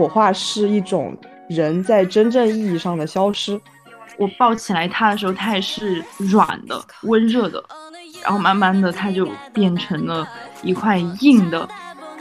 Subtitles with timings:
[0.00, 1.14] 火化是一种
[1.46, 3.60] 人在真正意义上的消失。
[4.16, 7.62] 我抱起来他的时候，他也是软的、温热的，
[8.22, 10.26] 然后慢慢的他就变成了
[10.62, 11.68] 一块硬的、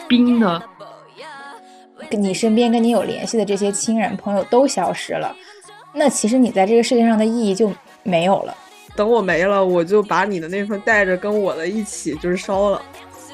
[0.09, 0.61] 冰的。
[2.09, 5.33] 跟你身边跟你有联系的这些亲人朋友都消失了，
[5.93, 7.71] 那其实你在这个世界上的意义就
[8.03, 8.53] 没有了。
[8.93, 12.81] 等我没了，我就把你的那份带着跟我的一起就是烧了。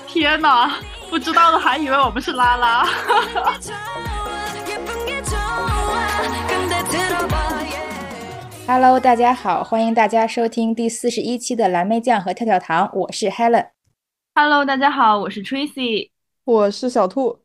[0.08, 0.72] 天哪，
[1.10, 2.88] 不知道的还以为我们是拉拉。
[8.68, 13.68] Hello，大家好，欢迎大家收听第四十一期的蓝莓酱和跳跳糖，我是 Helen。
[14.34, 16.10] Hello，大家好，我是 Tracy，
[16.44, 17.42] 我是小兔。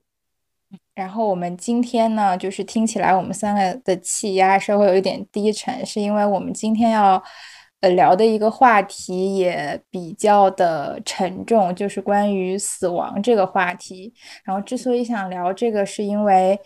[0.94, 7.22] 然后我们今天呢，就是听起来我们三个的气压稍微有一点低沉，是因为我们今天要
[7.80, 14.14] 呃聊的一个话题也比较的沉重，就是关于死亡这个话题。
[14.42, 16.58] 然后之所以想聊这个，是因为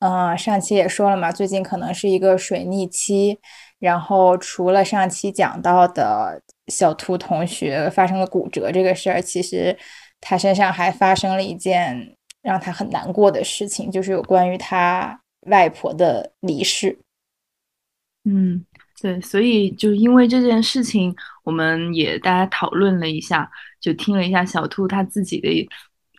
[0.00, 3.40] 呃上期也说了嘛，最近可能是一个水逆期。
[3.82, 9.76] 然后除了上期讲到的小兔同学发生了骨折这个事儿，其实
[10.20, 12.16] 他身上还发生了一件。
[12.42, 16.98] 让他很难过的事情，就是有关于他外婆的离世。
[18.24, 18.66] 嗯，
[19.00, 23.48] 对，所以就因为这件事情，我们也大家讨论了一下，
[23.80, 25.68] 就听了一下小兔他自己的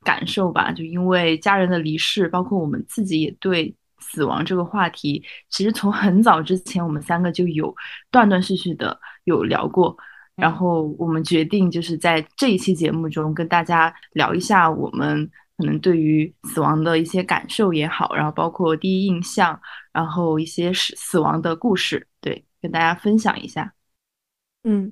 [0.06, 0.72] 感受吧。
[0.72, 3.76] 就因为家人的离世，包括我们自己也对
[4.14, 7.76] 死亡这个话题，其实从很早之前，我们三个就有
[8.12, 9.98] 断断续续的有聊过。
[10.36, 15.30] 然后我们决定就是在这一期节目中跟大家聊一下我们。
[15.56, 19.58] 可能对于死亡的一些感受也好，然后包括第一印象，
[19.94, 23.72] 然后一些死死亡的故事，对，跟大家分享一下。
[24.64, 24.92] 嗯，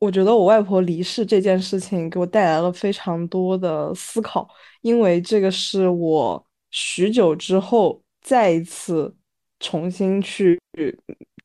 [0.00, 4.48] 我觉得我外婆离世这件事情给我带来了非常多的思考，
[4.82, 9.14] 因为这个是我许久之后再一次
[9.60, 10.60] 重新去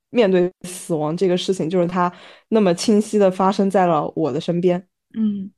[0.09, 2.11] 面对死亡这个事情，就是它
[2.47, 4.87] 那么清晰的发生在了我的身边。
[5.13, 5.51] 嗯，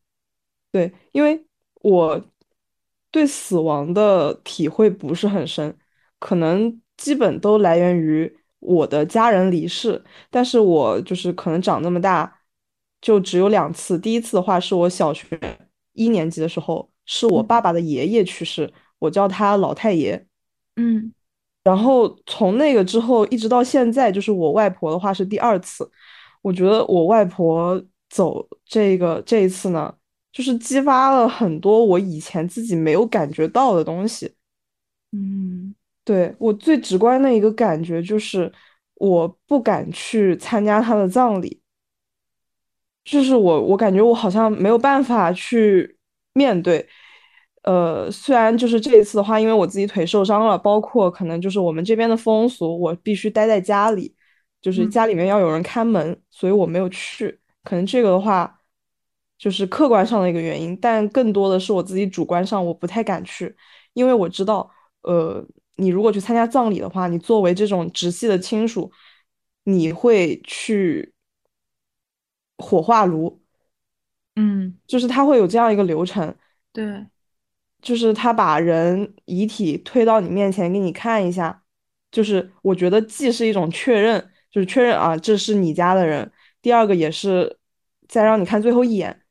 [0.74, 1.46] 对，因为
[1.82, 2.22] 我。
[3.14, 5.78] 对死亡的体会不是很深，
[6.18, 10.02] 可能基本都来源于我的家人离世。
[10.30, 12.40] 但是我就是可能长那么大，
[13.02, 14.00] 就只有两次。
[14.00, 15.28] 第一次的话是我小学
[15.92, 20.26] 一年级的时候，是我爸爸的爷爷去世，我叫他老太爷。
[20.76, 21.14] 嗯，
[21.64, 25.90] 然后从那个之后一直到现在，就是我外婆的话是第二次。
[26.42, 29.94] 我觉得我外婆走这个这一次呢。
[30.34, 34.34] 就是激发了很多我以前自己没有感觉到的东西，
[35.12, 38.50] 嗯，对我最直观的一个感觉就是
[38.94, 41.62] 我不敢去参加她的葬礼，
[43.04, 45.98] 就是我我感觉我好像没有办法去
[46.32, 46.88] 面对，
[47.64, 54.16] 呃，虽然就是这一次的话，因为我自己腿受伤了，包括可能就是我们这边的风俗，我必须待在家里，
[54.62, 58.58] 就是家里面要有人看门，所以我没有去，可能这个的话。
[59.42, 63.56] 就是客观上的一个原因，但更多的是我自己主观上，我不太敢去，
[63.94, 64.70] 因为我知道，
[65.02, 65.44] 呃，
[65.78, 68.92] 你如果去参加葬礼的话，你作为这种直系的亲属，
[69.64, 71.12] 你会去
[72.60, 73.42] 火化炉，
[74.36, 76.36] 嗯，就是他会有这样一个流程，
[76.72, 77.08] 对，
[77.82, 81.64] 就是他把人遗体推到你面前给你看一下，
[82.12, 86.32] 就是我觉得既是一种确认，就是确认啊这是你家的人，
[86.62, 87.58] 第二个也是
[88.08, 89.22] 再让你看最后一眼。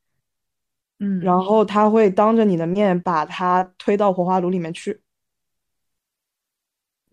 [0.99, 5.01] 嗯，然后他会当着你的面把他推到火化炉里面去。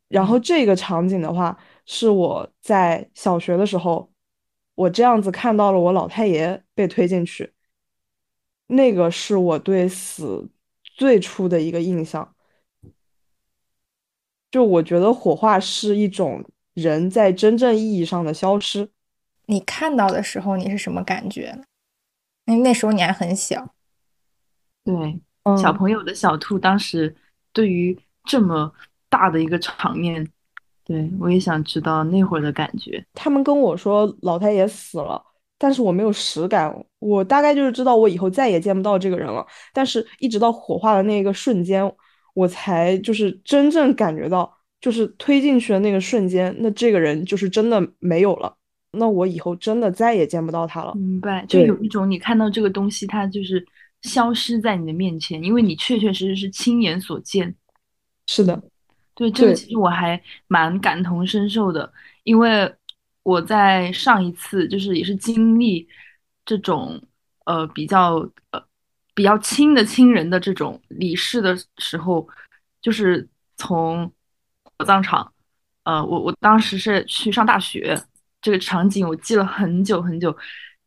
[0.10, 4.12] 然后这个场景的话，是我在小学的时候，
[4.76, 7.54] 我这样子看到了我老太爷被推进去。
[8.68, 10.50] 那个是我对死
[10.98, 12.34] 最初的一个印象。
[14.52, 16.44] 就我觉得火化是一种
[16.74, 18.90] 人在真正意义上的消失。
[19.46, 21.58] 你看到的时候，你是什么感觉？
[22.46, 23.74] 因为那时候你还很小。
[24.84, 25.22] 对，
[25.62, 27.16] 小朋友的小兔当时
[27.54, 28.74] 对于这么
[29.10, 30.26] 大的一个场面，
[30.84, 33.06] 对我也想知道那会儿的感觉。
[33.14, 35.24] 他们跟我说老太爷死了，
[35.58, 39.46] 但是我没有实感，我大概就是知道我以后再也见不到这个人了。
[39.74, 41.92] 但是一直到火化的那个瞬间，
[42.34, 48.56] 我才就是真正感觉到，就是推进去的那个瞬间，那这个人就是真的没有了，
[48.92, 50.94] 那我以后真的再也见不到他了。
[50.96, 53.66] 明白，就有一种你看到这个东西，它就是。
[54.04, 57.54] 消失在你的面前，因为你确确实实是亲眼所见。
[58.28, 58.62] 是的，
[59.16, 61.92] 对这个其实我还蛮感同身受的，
[62.24, 62.72] 因为
[63.28, 65.86] 我在上一次就是也是经历
[66.46, 67.02] 这种
[67.44, 68.20] 呃比较
[68.52, 68.64] 呃
[69.14, 72.26] 比较亲的亲人的这种离世的时候，
[72.82, 73.28] 就是
[73.58, 74.10] 从
[74.64, 75.34] 火葬场，
[75.84, 78.02] 呃，我我当时是去上大学，
[78.42, 80.34] 这个场景我记了很久很久，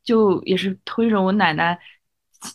[0.03, 1.79] 就也是推着我奶奶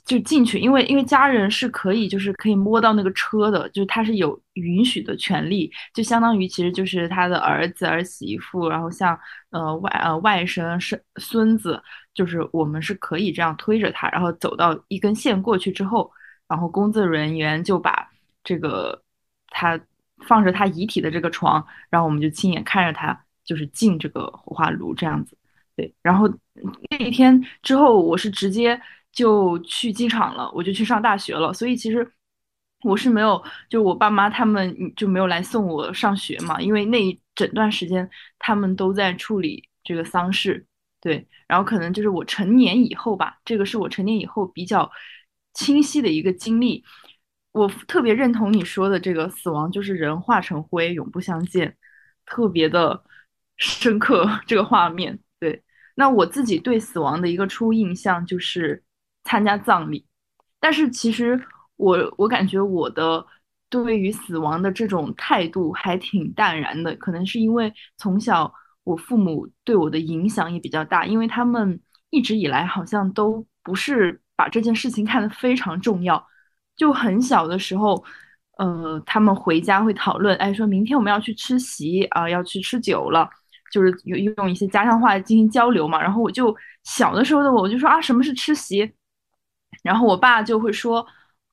[0.03, 9.17] 就进去，因为因为家人是可以就是可以摸到那个车的，就是他是有允许的权利，就相当于其实就是他的儿子儿媳妇，然后像
[9.51, 11.79] 呃外呃外甥是孙子，
[12.15, 16.11] 就是我们是可以这样推着他，然后走到一根线过去之后，
[16.47, 18.09] 然后工作人员就把
[18.43, 18.99] 这个
[19.49, 19.79] 他
[20.25, 25.37] 放着他遗体的这个床，然后我们就亲眼看着他就是进这个火化炉这样子，
[25.75, 26.27] 对，然后
[26.89, 28.81] 那一天之后我是直接。
[29.15, 32.11] 就去机场了，我就去上大学了，所以其实
[32.83, 38.07] 我是没有，就我爸妈他们就没有来送我上学嘛，因为那一整段时间
[38.37, 40.67] 他们都在处理这个丧事，
[40.99, 44.91] 对，然后可能就是我成年以后吧，这个是我成年以后比较
[45.53, 46.83] 清晰的一个经历，
[47.53, 51.77] 我特别认同你说的这个死亡就是人化成灰，永不相见，
[52.25, 53.01] 特别的
[53.55, 55.63] 深刻 这个画面，对，
[55.95, 58.83] 那我自己对死亡的一个初印象就是。
[59.25, 60.05] 参加葬礼，
[60.59, 61.39] 但是其实
[61.75, 63.25] 我我感觉我的
[63.69, 71.77] 对于死亡的这种态度还挺淡然的，可能是因为从小我父母对我的影响也比较大，因为他们
[72.11, 76.25] 一直以来好像都不是把这件事情看得非常重要，
[76.77, 78.01] 就很小的时候，
[78.57, 83.27] 呃，他们回家会讨论，哎，说明天我们要去吃席啊，要去吃酒了，
[83.71, 88.93] 就是用用一些家乡话进行交流嘛，然后我就小的时候的我，我就说啊，什么是吃席？
[89.85, 91.05] 然后我爸就会说，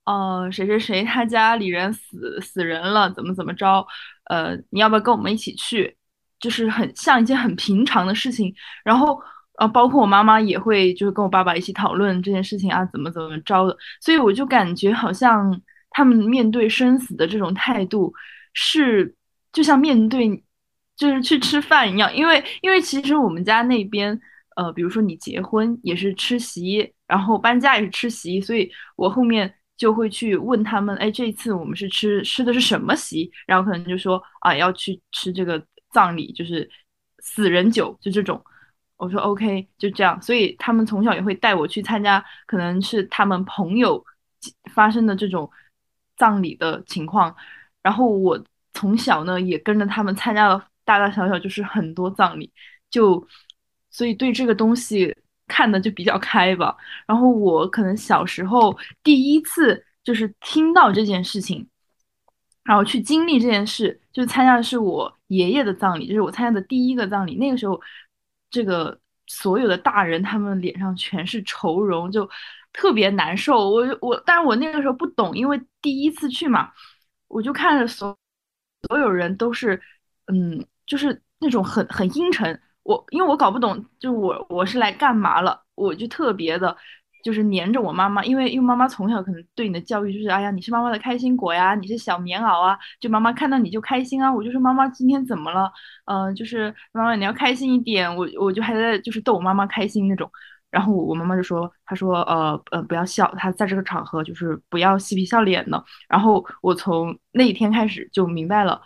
[0.04, 3.86] 呃，谁谁谁他家里人死死人了，怎么怎么着，
[4.24, 5.94] 呃，你要不要跟我们一起去？
[6.40, 8.52] 就是很像一件很平常的事情。
[8.84, 9.20] 然后，
[9.58, 13.76] 呃，包括我妈妈也会就是跟我爸爸一起讨论这件事情啊，怎么怎么着的。
[14.00, 18.12] 所以我就感觉好像他们面对生死的这种态度
[18.54, 19.14] 是
[19.52, 20.42] 就像面对
[20.96, 24.18] 就是去吃饭一样，因为因为其实我们家那边。
[24.56, 33.30] 呃，比如说你结婚也是吃席，然后搬家也是吃席，所以我后面就会去问他们，哎，这一次我们是吃吃的是什么席？
[33.46, 36.68] 然后可能就说啊，要去吃这个葬礼，就是
[37.20, 38.42] 死人酒，就这种。
[38.96, 40.20] 我说 OK，就这样。
[40.22, 44.04] 所以他们从小也会带我去参加，可能是他们朋友
[44.74, 45.50] 发生的这种
[46.16, 47.34] 葬礼的情况。
[47.82, 48.40] 然后我
[48.74, 52.52] 从小呢也跟着他们参加了大大小小就是很多葬礼，
[52.90, 53.26] 就。
[53.92, 55.16] 所以对这个东西
[55.46, 56.76] 看的就比较开吧。
[57.06, 61.68] 然后我可能小时候第一次就是听到这件事情，
[62.64, 67.36] 然后去经历这件事，就是参加的是我爷爷的葬礼，就是我参加的第一个葬礼。
[67.36, 67.80] 那个时候，
[68.50, 72.28] 这个所有的大人他们脸上全是愁容，就
[72.72, 73.70] 特别难受。
[73.70, 76.72] 我我，但是我那个时候不懂，因为第一次去嘛，
[77.28, 78.16] 我就看着所
[78.88, 79.80] 所有人都是，
[80.26, 82.60] 嗯，就是那种很很阴沉。
[82.82, 86.76] 我因为我搞不懂，就我我是来干嘛了，我就特别的，
[87.22, 94.32] 就是黏着我妈妈，因为因为妈妈从小可能对你的教育就是，哎呀，你是妈妈的开心果呀，你是小棉袄啊，就妈妈看到你就开心啊。
[94.32, 95.70] 我就说妈妈今天怎么了？
[96.06, 100.28] 嗯，就是妈妈你要开心一点，我我就还在就是逗我妈妈开心那种。
[100.70, 105.84] 然后我妈妈就说，她说呃呃不要笑，她在这个场合就是不要嬉皮笑脸的。
[106.08, 108.80] 然后我从那一天开始就明白了，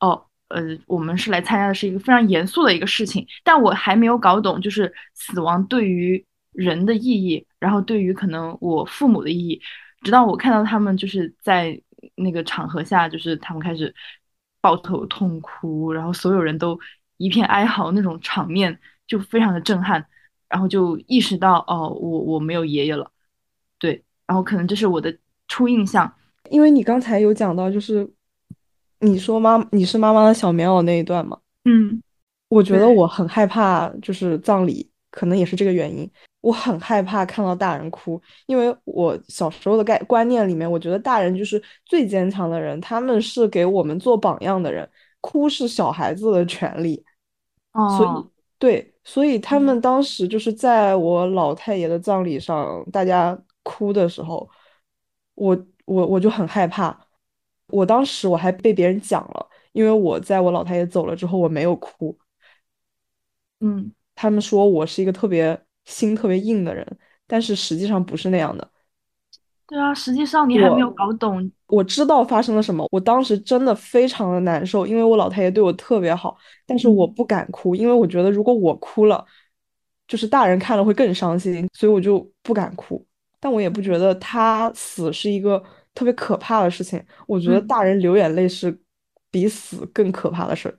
[0.00, 0.26] 哦。
[0.50, 9.62] 呃，我们是来参加的是一个非常严肃的一个事情，但我还没有搞懂，就是死亡对于人的意义，然后对于可能我父母的意义，
[10.02, 11.80] 直到我看到他们就是在
[12.16, 13.94] 那个场合下，就是他们开始
[14.60, 16.76] 抱头痛哭，然后所有人都
[17.16, 18.76] 一片哀嚎那种场面，
[19.06, 20.04] 就非常的震撼，
[20.48, 23.12] 然后就意识到，哦，我我没有爷爷了，
[23.78, 25.16] 对，然后可能这是我的
[25.46, 26.12] 初印象，
[26.50, 28.12] 因为你刚才有讲到，就是。
[29.00, 31.38] 你说妈，你是妈妈的小棉袄那一段吗？
[31.64, 32.02] 嗯，
[32.48, 36.10] 我觉得我很害怕，就是葬礼，可能也是这个原因。
[36.42, 44.88] 我很害怕看到大人哭，因为我小时候的概观念里面，我觉得大人就是最坚强的人，他们是给我们做榜样的人，
[45.20, 47.04] 哭是小孩子的权利。
[47.72, 54.48] 哦，所以对，所以他们当时就是在我老太爷的葬礼上，大家哭的时候，
[55.34, 56.98] 我我我就很害怕。
[57.72, 62.16] 我当时我还被别人讲了，因为我在我老太爷走了之后我没有哭，
[63.60, 68.70] 嗯，他们说我是一个特别心特别硬的人，但是实际上不是那样的。
[69.66, 71.50] 对啊，实际上你还没有搞懂。
[71.68, 76.36] 我知道发生了什么，我当时真的非常的难受，因为我老太爷对我特别好，
[76.66, 79.24] 但是我不敢哭，因为我觉得如果我哭了，
[80.08, 83.06] 就是大人看了会更伤心，所以我就不敢哭。
[83.38, 85.62] 但我也不觉得他死是一个。
[85.94, 88.80] 特别可怕的事情，我觉得大人流眼泪是
[89.30, 90.74] 比死更可怕的事儿。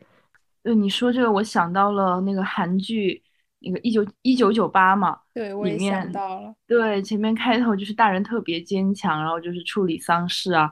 [0.64, 3.22] 呃，你说这个，我想到了那个韩剧，
[3.60, 6.54] 那个一九一九九八嘛，对，我也想到了。
[6.68, 10.72] 对前面开头就是大人特别坚强，然后就是处理丧事啊，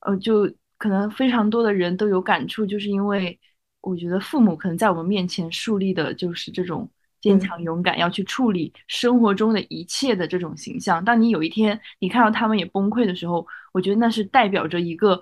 [0.00, 3.38] 呃，就可能非常多的人都有感触，就是因为
[3.80, 6.88] 我觉得父母可能在我们面前树立的就是这种
[7.24, 11.02] 坚强勇敢，要去处理生活中的一切的这种形象。
[11.02, 15.18] 当你有一天你看到他们也崩溃的时候，我觉得那是代表着一个，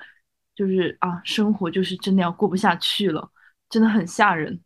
[0.57, 3.31] 就是啊，生活就是真的要过不下去了。
[3.71, 4.61] 真的很吓人。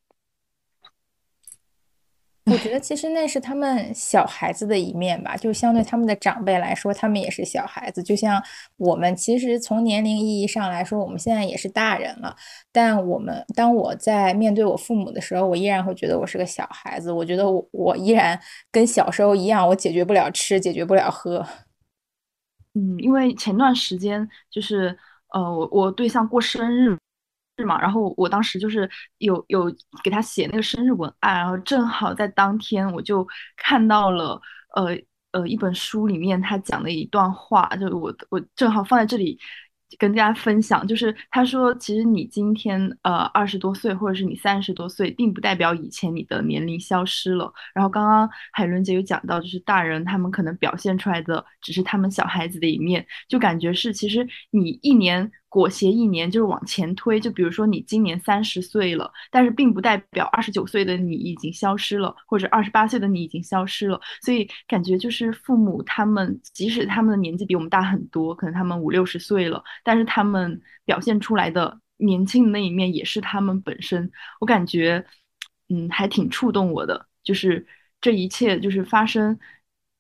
[2.49, 8.01] 我觉得其实那是他们小孩子的一面吧，就相对他们的长辈来说，他们也是小孩子。
[8.01, 8.41] 就像
[8.77, 12.37] 我们其实从年龄意义上来说，我们现在也是大人了。
[12.71, 17.11] 但我们当我在面对我父母的时候，我依然会觉得我是个小孩子。
[17.11, 18.39] 我觉得我我依然
[18.71, 21.45] 跟小时候一样，我解决不了吃，解决不了喝。
[22.75, 24.97] 嗯，因为前段时间就是
[25.33, 26.97] 呃，我我对象过生日。
[27.59, 27.81] 是嘛？
[27.81, 34.41] 然后我当时就是有有给他写那个生日文案，然后正好在当天我就看到了
[34.75, 34.95] 呃
[35.33, 39.39] 呃一本书里面他讲的一段话，就我我正好放在这里
[39.99, 47.51] 跟大家分享，就是他说其实你今天呃二十多岁或者是你三十多岁，并不代表以前你的年龄消失了。
[47.73, 55.33] 然后刚刚海伦姐有讲到，就是大人他们可能表现出来的只是他们小孩子的一面，就感觉是其实你一年。
[55.57, 63.99] 裹挟一年就是往前推，就比如说你今年三十岁了，但是并不代表二十九岁的你已经消失了，或者二十八岁的你已经消失了。
[64.21, 74.11] 所以感觉就是父母他们，即使他们的年纪比我们大很多，可能他们五六十岁了，但是他们表现出来的年轻的那一面也是他们本身。
[74.41, 75.07] 我感觉，
[75.71, 77.67] 嗯，还挺触动我的，就是
[78.03, 79.39] 这一切就是发生，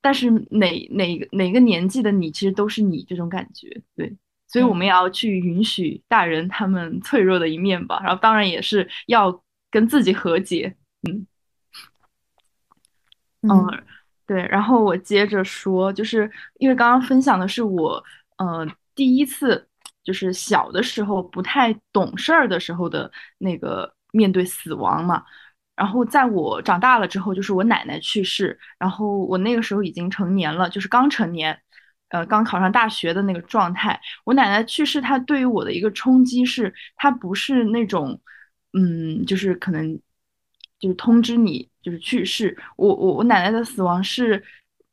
[0.02, 4.14] 但是哪哪哪个年纪的你，其实都是你这种感觉，对。
[4.48, 10.74] 所以我们也要去允许大人他们脆弱的一面吧，然后当然也是要跟自己和解，
[11.08, 11.26] 嗯，
[13.42, 13.84] 嗯，
[14.26, 14.46] 对。
[14.46, 18.02] 然后我接着说，就是因为刚刚分享的是我，
[18.38, 19.68] 呃，第一次
[20.04, 25.24] 就是小的时候不太懂事儿的时候的那个面对死亡嘛。
[25.74, 31.60] 然后在我长大了之后，就是我奶奶去世，然后我那个时候已经成年了，就是刚成年。
[32.08, 38.20] 呃，刚考上大学的那个状态，我奶奶去世，她对于我的一个冲击是，她不是那种，
[38.72, 39.98] 嗯，就是可能，
[40.78, 42.56] 就是通知你就是去世。
[42.76, 44.42] 我我我奶奶的死亡是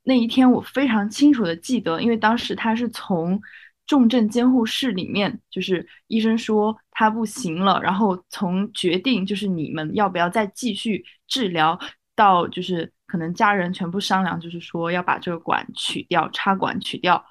[0.03, 3.39] 那一天我非常清楚的记得，因为当时她是从
[3.85, 11.79] 重症监护室里面，就是医生说她不行了，然后从决定就是你们要不要再继续治疗。
[12.15, 17.23] 到就是可能家人全部商量，就是说要把这个管取掉，插管取掉，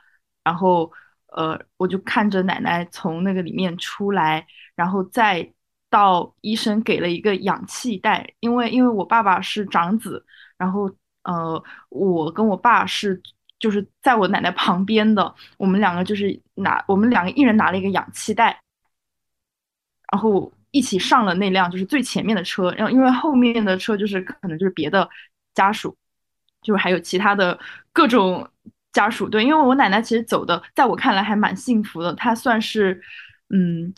[0.44, 0.92] 然后
[1.26, 4.46] 呃，我就看着奶奶从那个里面出来，
[4.76, 5.52] 然后再
[5.90, 10.24] 到医生给了一个氧气袋，因为因为我爸爸是长子，
[10.56, 10.88] 然后
[11.24, 13.20] 呃，我跟我爸是
[13.58, 18.62] 就是在我奶奶旁边的，我们两个就是拿我们两个一人拿了一个氧气袋，
[20.12, 20.52] 然后。
[20.74, 25.06] 一起上了那辆就是最前面的车，然后因为后面的车就是可能就是别的
[25.54, 25.96] 家属，
[26.62, 27.58] 就是还有其他的
[27.92, 28.48] 各种
[28.92, 29.28] 家属。
[29.28, 33.00] 对，因为我奶奶其实走的，在我看来还蛮幸福的，她算是，
[33.50, 33.92] 嗯，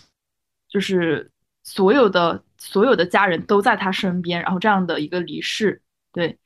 [0.68, 1.30] 就是
[1.62, 5.82] 所有的所有的家人都在她身边，然后这样的一个离世，
[6.12, 6.38] 对，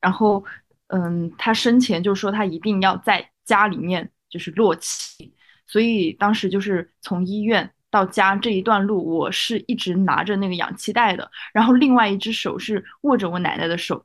[0.00, 0.44] 然后
[0.88, 5.34] 嗯，她生前就说她一定要在家里面就是落气，
[5.66, 7.70] 所以当时就是从医院。
[7.90, 14.04] 到家这一段路，我是一直拿着那个氧气袋的，然后另外一只手是握着我奶奶的手。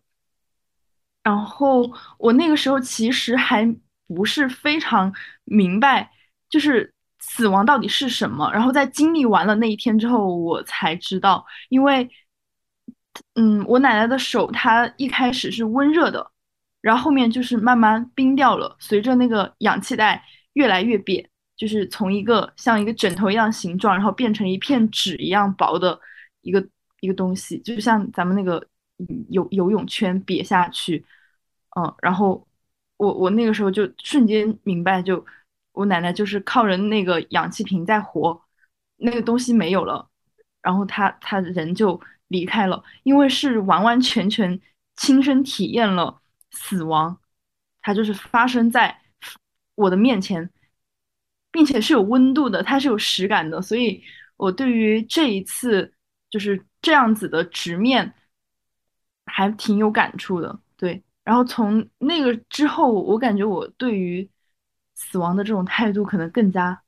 [1.24, 3.66] 然后我那个时候其实还
[4.08, 5.14] 不是非常
[5.46, 6.12] 明白，
[6.50, 8.52] 就是死亡到底是什么。
[8.54, 12.10] 然后在经历完了那一天之后，我才知道，因为，
[13.36, 16.32] 嗯，我奶奶的手她一开始是温热的，
[16.82, 21.30] 然后后面就是慢慢冰掉了，随着那个氧气袋越来越扁。
[21.56, 25.98] 就是从一个像一个枕头一样形状，然后变成一片纸一样薄的
[26.42, 26.68] 一个
[27.00, 28.66] 一个东西，就像咱们那个
[29.30, 31.06] 游游泳圈瘪下去，
[31.76, 32.48] 嗯，然后
[32.98, 35.26] 我我那个时候就瞬间明白，就
[35.72, 38.42] 我奶奶就是靠着那个氧气瓶在活，
[38.98, 40.10] 那个东西没有了，
[40.62, 44.60] 然后她她人就离开了，因为是完完全全
[44.96, 46.22] 亲身体验了
[46.52, 47.20] 死亡，
[47.82, 49.02] 它就是发生在
[49.76, 50.50] 我的面前。
[51.52, 54.04] 并且是有温度的，它是有实感的，所以
[54.38, 55.94] 我对于这一次
[56.32, 58.12] 就是这样子的直面
[59.36, 60.60] 还挺有感触的。
[60.78, 64.30] 对，然后从那个之后，我感觉我对于
[64.94, 66.84] 死亡的这种态度可能更加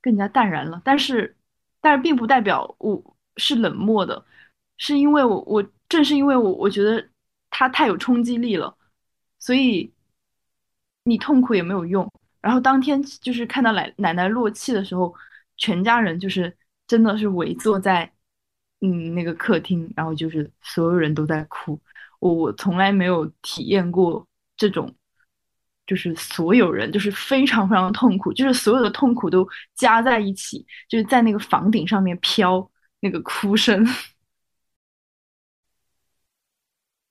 [0.00, 0.80] 更加淡然了。
[0.84, 1.36] 但是，
[1.80, 4.24] 但是并不代表我是冷漠的，
[4.76, 7.08] 是因为我我正是因为我我觉得
[7.50, 8.76] 他太有冲击力了，
[9.40, 9.92] 所以
[11.02, 12.08] 你痛苦也没有用。
[12.40, 15.12] 然后当天就是看到奶奶奶落气的时候，
[15.56, 18.12] 全家人就是真的是围坐在
[18.80, 21.80] 嗯那个客厅，然后就是所有人都在哭。
[22.20, 24.94] 我我从来没有体验过这种，
[25.86, 32.70] 就是所有人就是非常非常痛苦，就是所有的痛苦都加在一起，就是在那个房顶上面飘
[33.00, 33.86] 那个哭声。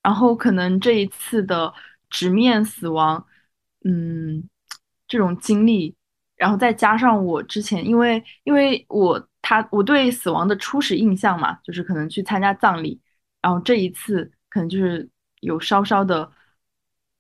[0.02, 1.74] 然后可能这一次的
[2.10, 3.26] 直面死亡，
[3.84, 4.48] 嗯。
[5.10, 5.96] 这种经历，
[6.36, 13.00] 然后再加上我之前，因为因为我他我对死亡的初始印象嘛，就是可能去参加葬礼，
[13.42, 16.30] 然后这一次可能就是有稍稍的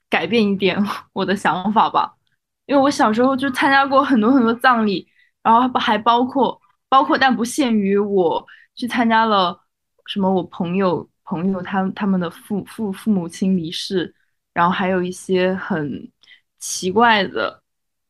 [0.09, 0.77] 改变一点
[1.13, 2.17] 我的想法吧，
[2.65, 5.07] 因为我小时候就参加过很多很多葬礼，
[5.41, 9.57] 然后还包括包括但不限于我去参加了
[10.05, 14.13] 什么我朋友朋友他他们的父父父母亲离世，
[14.53, 16.11] 然后还有一些很
[16.59, 17.63] 奇怪的。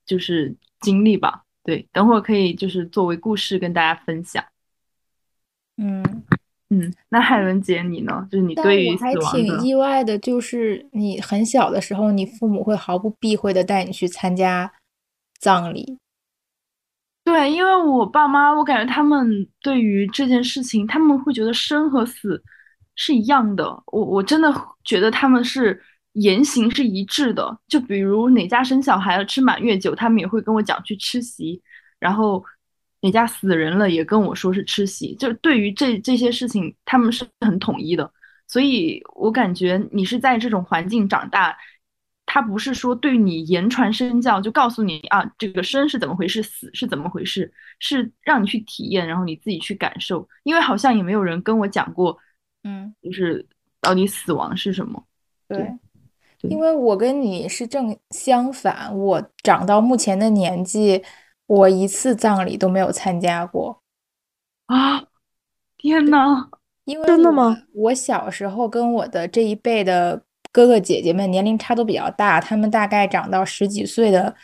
[0.08, 4.42] 就是经历吧，对，等会儿可以就是作为故事跟大家分享。
[5.76, 6.02] 嗯
[6.70, 8.26] 嗯，那海伦姐你呢？
[8.32, 14.72] 就是你对于我还挺意外的，就是你很小的时候，你父母会毫不避讳的带你去参加
[15.40, 15.98] 葬礼。
[17.26, 22.42] 对，因为我爸妈，我感觉他们对于这件事情，他们会觉得生和死
[22.96, 23.84] 是一样的。
[23.88, 24.50] 我我真的
[24.86, 25.84] 觉得他们是。
[26.18, 31.62] 言行是一致的，就比如哪家生小孩了吃满月酒，他们也会跟我讲去吃席；
[32.00, 32.44] 然后
[33.02, 35.14] 哪家死人了也跟我说是吃席。
[35.16, 38.12] 就对于这这些事情，他们是很统一的。
[38.48, 41.56] 所以我感觉你是在这种环境长大，
[42.26, 50.28] 他不是说对你言传身教，就告诉你啊这个生是怎么回事，死是怎么回事，是让你去体验，然后你自己去感受。
[50.44, 52.18] 因为好像也没有人跟我讲过，
[52.64, 53.46] 嗯，就是
[53.82, 55.06] 到底死亡是什么。
[55.48, 55.78] 对。
[56.42, 61.04] 因为我跟你是正相反，我长到目前的年纪，
[61.48, 63.82] 我一次葬礼都没有参加过
[64.68, 65.04] 啊！
[65.78, 66.50] 天呐，
[66.86, 67.64] 因为真的吗？
[67.74, 74.36] 我小时候跟我的这一辈的哥哥姐姐们年龄差都比较大，他们大概长到十几岁的。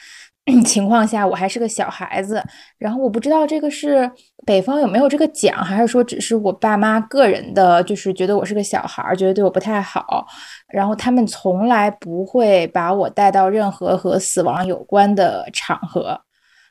[0.65, 2.43] 情况下，我还是个小孩子，
[2.77, 4.11] 然后我不知道这个是
[4.45, 10.27] 北方有没有这个奖，还是说只是我爸妈个人的，就是觉得我是个小孩，觉得对我不太好，
[10.67, 16.19] 然后他们从来不会把我带到任何和死亡有关的场合，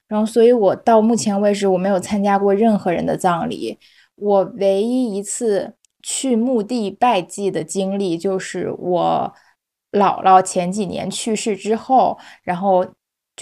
[0.07, 3.79] 然后所以我到目前为止我没有参加过任何人的葬礼，
[4.17, 9.33] 我唯一一次去墓地拜祭的经历就是我
[9.93, 12.87] 姥姥前几年去世之后，然后。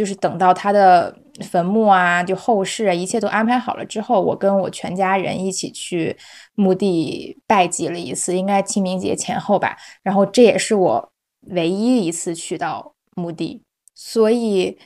[0.00, 6.16] 就是等到他的坟墓啊，就后事啊，一切都安排好了之后，我跟我全家人一起去
[6.54, 9.76] 墓地拜祭了一次，应该清明节前后吧。
[10.02, 11.12] 然后这也是我
[11.48, 13.62] 唯一一次去到墓地，
[13.94, 14.78] 所以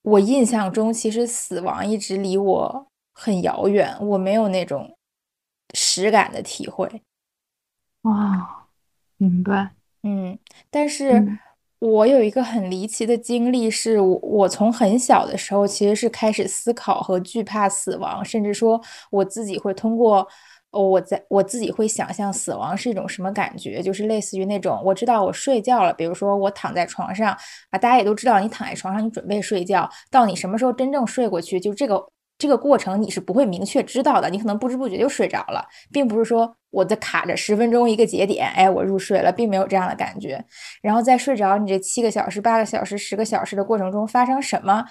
[0.00, 4.96] 我印象中其实死亡一直离我很遥远，我没有那种
[5.74, 7.02] 实感的体会。
[8.00, 8.66] 哇，
[9.18, 9.72] 明白，
[10.04, 10.38] 嗯，
[10.70, 11.38] 但是。
[11.80, 20.26] 我有一个很离奇的经历，是我我从很小的时候其实是开始思考和惧怕死亡，甚至说我自己会通过，
[20.72, 27.30] 我在我自己会想象死亡是一种什么感觉，就是类似于那种我知道我睡觉了，比如说我躺在床上
[27.70, 32.08] 啊，大家也都知道你躺在床上你准备睡觉，到你什么时候真正睡过去，就这个。
[32.38, 40.42] 这个过程你是不会明确知道的，你可能不知不觉就睡着了，并不是说我在卡着十分钟一个节点，哎，我入睡了，并没有这样的感觉。
[40.80, 44.84] 然后在睡着你这七个小时、八个小时、十个小时的过程中发生什么，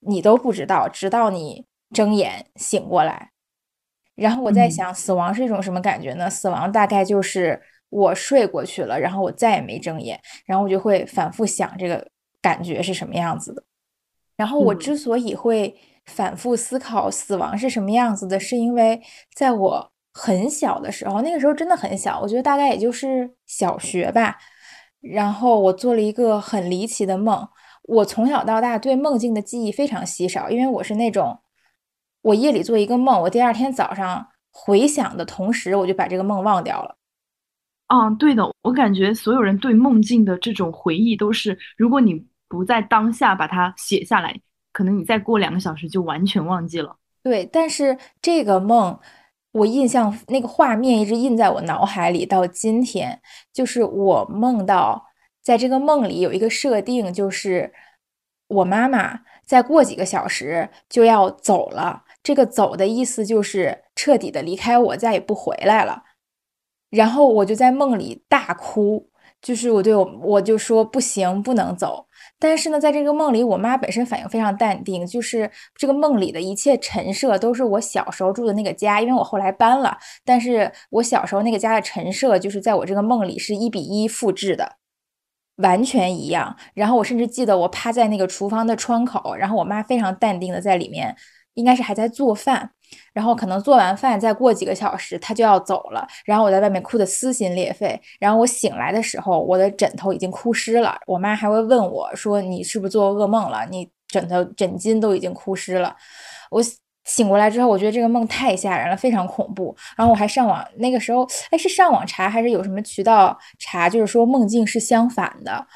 [0.00, 3.30] 你都不知道，直到你睁眼醒过来。
[4.14, 6.30] 然后我在想，死亡是一种什么感觉呢？
[6.30, 12.08] 死亡大概就是我睡过去了，然后我再也没睁眼，然后我就会反复想这个
[12.40, 13.62] 感觉是什么样子的。
[14.34, 15.78] 然后我之所以会。
[16.06, 19.00] 反复思考死亡是什么样子的，是因为
[19.34, 24.38] 在我很小的时候，那个时候真的很小，我觉得大概也就是小学吧。
[25.00, 27.46] 然后我做了一个很离奇的梦。
[27.82, 31.38] 我从小到大对梦境的记忆非常稀少，因为我是那种，
[32.22, 36.96] 我夜里做一个梦，我第二天早上回想的同时，我就把这个梦忘掉了。
[37.88, 44.40] 嗯，对的，我感觉所有人对梦境的这种回忆都是，如果你不在当下把它写下来。
[44.76, 46.98] 可能你再过两个小时就完全忘记了。
[47.22, 49.00] 对，但是这个梦，
[49.52, 53.22] 我印象那个画面一直印在我脑海里，到今天，
[53.54, 55.06] 就是我梦到，
[55.42, 57.72] 在这个梦里有一个设定，就是
[58.48, 62.04] 我妈妈再过几个小时就要走了。
[62.22, 66.02] 这个走的意思就是彻底的离开我，再也不回来了。
[66.90, 69.08] 然后我就在梦里大哭，
[69.40, 72.05] 就是我对我我就说不行，不能走。
[72.38, 84.76] 但是呢，在这个梦里，我妈本身反应非常淡定，就是这个梦里的一切陈设都是我小时候住的那个家，因为我后来搬了，但是我小时候那个家的陈设就是在我这个梦里是一比一复制的，
[85.56, 86.54] 完全一样。
[86.74, 91.16] 然后我甚至记得我趴在那个厨房的窗口，然后我妈非常淡定的在里面，
[91.56, 92.70] 应该是还在做饭。
[93.12, 96.06] 然后可能做完饭再过几个小时，他就要走了。
[96.24, 98.00] 然后我在外面哭得撕心裂肺。
[98.20, 100.96] 然后我醒来的时候，我的枕头已经哭湿了。
[101.04, 103.66] 我妈还会问我说：“你是不是做噩梦了？
[103.68, 105.96] 你枕头枕巾都已经哭湿了。”
[106.48, 106.62] 我
[107.04, 109.76] 醒过来之后，我觉得这个梦太吓人了，非常恐怖。
[109.96, 113.88] 然后我还上网，那个时候哎是上网查还是有什么渠道查？
[113.90, 115.66] 就是说梦境是相反的，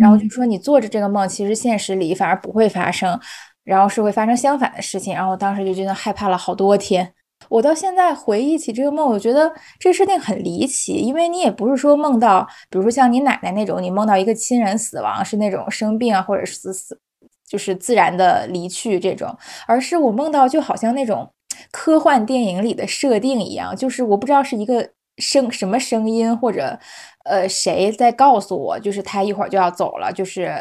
[0.00, 3.20] 然后就说你做着这个梦，其实现实里反而不会发生。
[3.64, 7.14] 然后是会发生相反的事情，然后我当时就真的害怕了好多天。
[7.50, 16.98] 我到现在回忆起这个梦，我觉得这个设定很离奇，因为你也不是说梦到，比如说像你奶奶那种，你梦到一个亲人死亡是那种生病啊，或者是死，
[17.46, 21.30] 就是自然的离去这种，而是我梦到就好像那种
[21.70, 26.78] 科幻电影里的设定一样，就是我不知道是一个声什么声音，或者
[27.24, 30.58] 呃谁在告诉我，就是他一会儿就要走了，就是。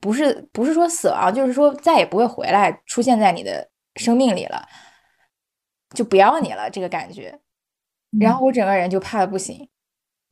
[0.00, 4.66] 不是不是说死亡，就是说再也不会回来出现在你的生命里了，
[5.94, 7.38] 就不要你了这个感觉。
[8.20, 9.68] 然后我整个人就怕的不行。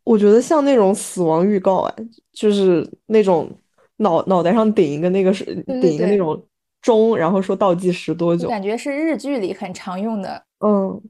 [0.05, 1.95] 我觉得像那种死亡预告啊，
[2.33, 3.51] 就是那种
[3.97, 6.47] 脑脑袋上顶一个那个是顶一个那种
[6.81, 10.43] 钟，然后说倒计时多久，感觉是日剧里很常用的。
[10.61, 11.01] 嗯，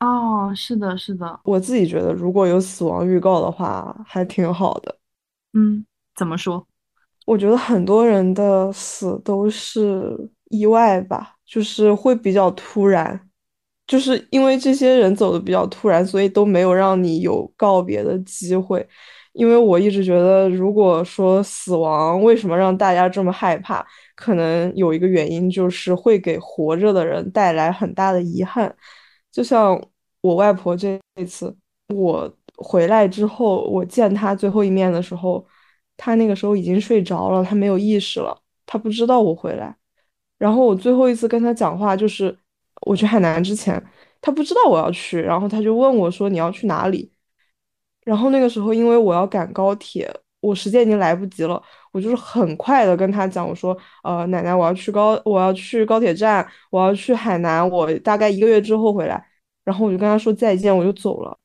[0.00, 1.40] 哦，是的，是的。
[1.44, 4.96] 我自己觉得如果有死亡预告的话，还挺好的。
[5.52, 6.66] 嗯，怎么说？
[7.26, 10.16] 我觉得很多人的死都是
[10.50, 13.20] 意外吧，就是会比较突然，
[13.86, 18.88] 就是因为这些人走的比较突然，所以都没有让你有告别的机会。
[19.32, 23.84] 因为我一直觉得，如果说死亡为什么让大家这么害怕，
[24.14, 28.74] 可能有一个原因就是会给活着的人带来很大的遗憾。
[29.32, 29.78] 就像
[30.20, 31.54] 我外婆这一次，
[31.88, 35.44] 我回来之后，我见她最后一面的时候。
[35.96, 39.74] 他那个时候已经睡着了，他没有意识了，他不知道我回来。
[40.38, 42.36] 然后我最后一次跟他讲话，就是
[42.82, 43.82] 我去海南之前，
[44.20, 47.10] 他不知道我要去，然后他就问我说：“你要去哪里？”
[48.04, 59.26] 然后那个时候因为我要赶高铁，我时间已经来不及了，我就是很快的跟他讲，我说：“呃，奶奶，我要去高，我要去高铁站，我要去海南，我大概一个月之后回来。”
[59.64, 61.36] 然后我就跟他说再见，我就走了。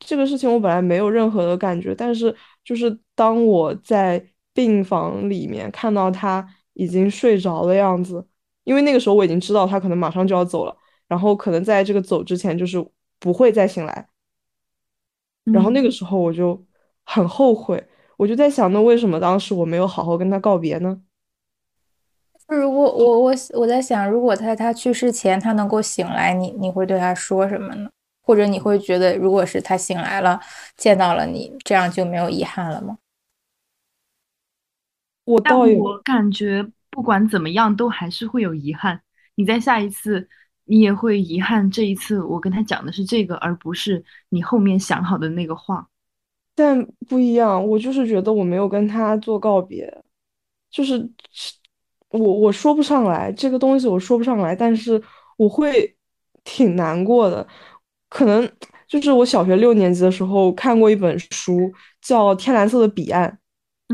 [0.00, 2.34] 这个事情我本来没有任何的感觉，但是。
[2.68, 8.22] 就是当我在病房里面看到他已经睡着的样子，
[8.64, 10.76] 因为那个时候我已经知道他可能马上就要走了，
[11.06, 12.86] 然后可能在这个走之前就是
[13.18, 14.06] 不会再醒来，
[15.44, 16.62] 然后那个时候我就
[17.04, 17.82] 很后悔，
[18.18, 21.00] 我就在想，那为什么当时我没有好好跟他告别呢？
[22.48, 27.88] 如果我我我在想，如果在他去世前他能够醒来，你你会对他说什么呢？
[28.28, 30.38] 或者你会觉得，如果是他醒来了，
[30.76, 32.98] 见到了你，这样就没有遗憾了吗？
[35.24, 39.00] 我倒有，我感觉不管怎么样，都还是会有遗憾。
[39.36, 40.28] 你在下一次，
[40.64, 45.88] 你也会遗憾这一次我跟他讲的是这个，而不是你后面想好的那个话。
[46.54, 50.02] 但不一样，我就是觉得我没有跟他做告别，
[50.70, 51.10] 就是
[52.10, 55.02] 我我说不上来这个东西，我说不上来，但是
[55.38, 55.96] 我会
[56.44, 57.46] 挺难过的。
[58.08, 58.50] 可能
[58.86, 63.28] 就是我小学六年级的时候看过一本书，叫《天蓝色的彼岸》。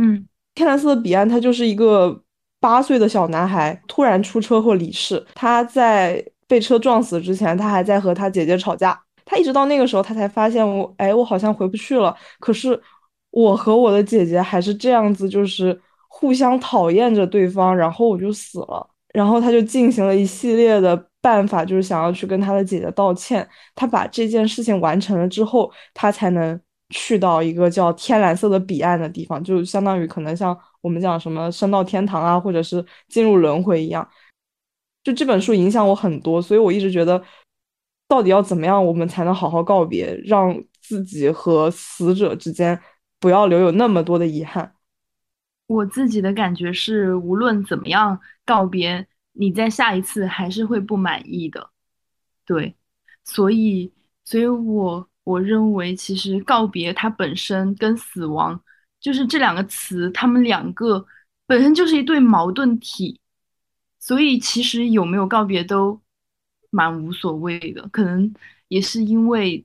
[0.00, 0.18] 嗯，
[0.54, 2.22] 《天蓝色的彼岸》它就是一个
[2.60, 5.24] 八岁的小男孩突然出车祸离世。
[5.34, 9.00] 他在被车撞死之前，他还在和他姐姐吵架。
[9.24, 12.14] 他一直到那个时候，他才发现我，哎，我好像回不去了。
[12.38, 12.80] 可是
[13.30, 18.88] 我和我的姐姐还是这样子，就是互相讨厌着对方，然后我就死了。
[19.12, 21.08] 然后他就进行了一系列的。
[21.24, 23.48] 办法就是想要去跟他的姐姐道歉。
[23.74, 26.60] 他把这件事情完成了之后，他才能
[26.90, 34.06] 去到一个叫天蓝色的彼岸的地方，就相当于可能像我们讲什么升到天堂啊，或者是进入轮回一样。
[35.02, 37.22] 就这本书影响我很多，所以我一直觉得，
[38.06, 42.78] 到底要怎么样我们才能好好告别，让自己和死者之间
[43.18, 44.74] 不要留有那么多的遗憾。
[45.68, 49.06] 我自己的感觉是，无论怎么样告别。
[49.34, 51.70] 你在下一次还是会不满意的，
[52.46, 52.74] 对，
[53.24, 53.92] 所以，
[54.24, 58.62] 所以我我认为，其实告别它本身跟死亡，
[59.00, 61.04] 就是这两个词，他们两个
[61.46, 63.20] 本身就是一对矛盾体，
[63.98, 66.00] 所以其实有没有告别都
[66.70, 68.32] 蛮无所谓的，可能
[68.68, 69.64] 也是因为，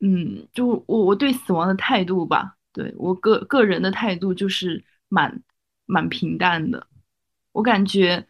[0.00, 5.42] 嗯，就我我对死亡的态度吧，对我个个人的态度就是蛮
[5.86, 6.86] 蛮平淡的。
[7.52, 8.26] 我感觉，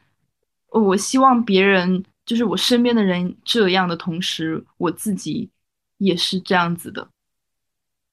[0.70, 5.50] 我希望别人就是我身边的人这样的同时，我自己
[5.96, 7.09] 也是这样子的。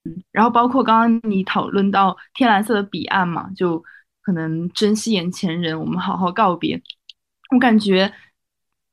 [0.06, 3.84] 嗯，然后包括刚刚你讨论到天蓝色的彼岸嘛，就
[4.22, 6.82] 可能珍惜眼前人，我们好好告别。
[7.52, 8.14] 我感觉，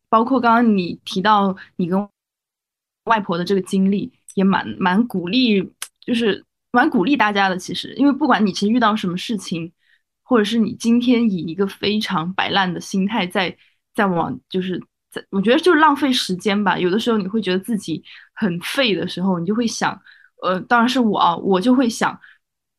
[0.08, 2.08] 包括刚刚你提到你跟
[3.04, 7.56] 外婆的这个经历，也蛮蛮鼓励，就是蛮鼓励大家的。
[7.56, 9.72] 其实，因为不管你其实遇到什么事情，
[10.22, 13.56] 或者是你今天以一个非常摆烂的心态在
[13.94, 16.78] 在往，就是在我觉得就是浪费时间吧。
[16.78, 18.02] 有的时候你会觉得自己
[18.34, 20.00] 很废的时候，你就会想。
[20.42, 22.18] 呃，当然是我啊，我就会想，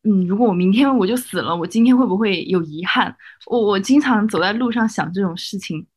[0.03, 3.15] 嗯，如果我明天我就死了，我今天会不会有遗憾？
[3.45, 5.87] 我我经常走在路上想这种事情。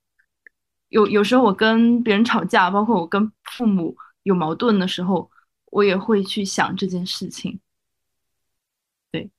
[0.91, 5.29] 有有时候我跟别人吵架，包括我跟父母有矛盾的时候，
[5.73, 7.59] 我也会去想这件事情。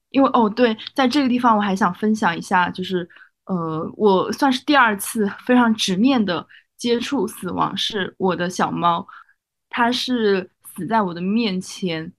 [0.09, 3.07] 因为哦，对，在这个地方我还想分享一下，就是
[3.45, 6.45] 呃，我算是第二次非常直面的
[6.77, 9.07] 接触死亡，是我的小猫，
[9.69, 12.11] 它是死在我的面前。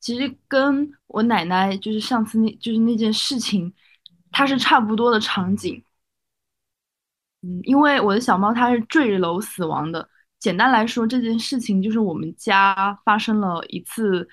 [0.00, 3.72] 其实跟我奶奶就是上次那就是那件事情，
[4.30, 5.82] 它是差不多的场景。
[7.42, 10.08] 嗯，因为我的小猫它是坠楼死亡的。
[10.38, 14.28] 简单来说，这件事情就是我们家发生了一次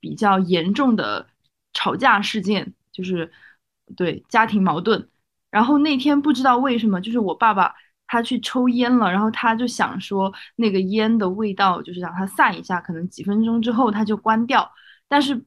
[0.00, 1.26] 比较严重的
[1.76, 3.30] 吵架事件，就是
[3.96, 5.06] 对家庭矛盾。
[5.50, 7.74] 然后那天不知道为什么，就是我爸爸
[8.06, 14.70] 他去抽烟了，然后他就想说那个烟的味道就是让它散一下，可能几分钟之后它就关掉。
[15.08, 15.44] 但是，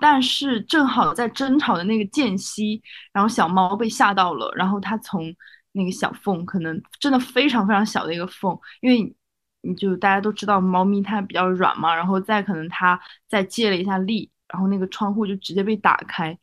[0.00, 5.34] 但是正好在争吵的那个间隙，然后小猫被吓到了，然后它从
[5.72, 9.14] 那个小缝，可能真的非常非常小的一个缝，因为
[9.62, 16.38] 你就大家都知道猫咪它比较软嘛，然后再可能它再借了一下力，然后那个窗户就直接被打开。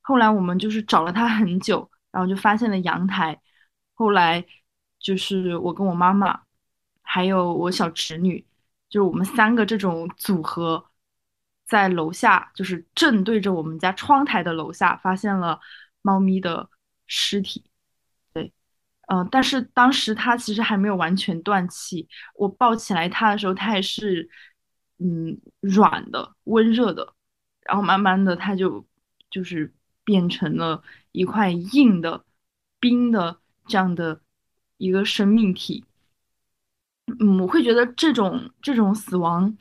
[0.00, 3.40] 后来我们就是找了它很久，然后就发现了阳台。
[3.94, 4.44] 后来
[4.98, 6.42] 就是我跟我妈妈，
[7.02, 8.46] 还有我小侄女，
[8.88, 10.86] 就是我们三个这种组合。
[11.66, 15.58] 在楼下，就是正对着我们家窗台的楼下，发现了
[16.02, 16.68] 猫咪的
[17.06, 17.64] 尸体。
[18.34, 18.52] 对，
[19.08, 22.06] 嗯，但是当时它其实还没有完全断气。
[22.36, 24.28] 我抱起来它的时候，它还是，
[24.98, 27.14] 嗯，软的、温热的。
[27.64, 28.86] 然后慢慢的，它就
[29.30, 29.72] 就是
[30.04, 32.24] 变成了一块硬的、
[32.78, 34.20] 冰的这样的
[34.76, 35.84] 一个生命体。
[37.20, 39.56] 嗯，我会觉得这种这种死亡，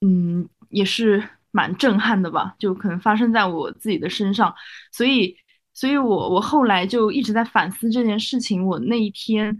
[0.00, 0.48] 嗯。
[0.68, 4.52] 也是蛮震撼的吧，就可能发生在我自己的身上，
[4.90, 5.34] 所以，
[5.72, 8.66] 所以我我后来就一直在反思这件事情。
[8.66, 9.56] 我那一天，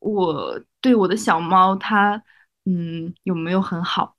[0.00, 2.20] 我对我的小猫，它，
[2.64, 4.15] 嗯，有没有很好，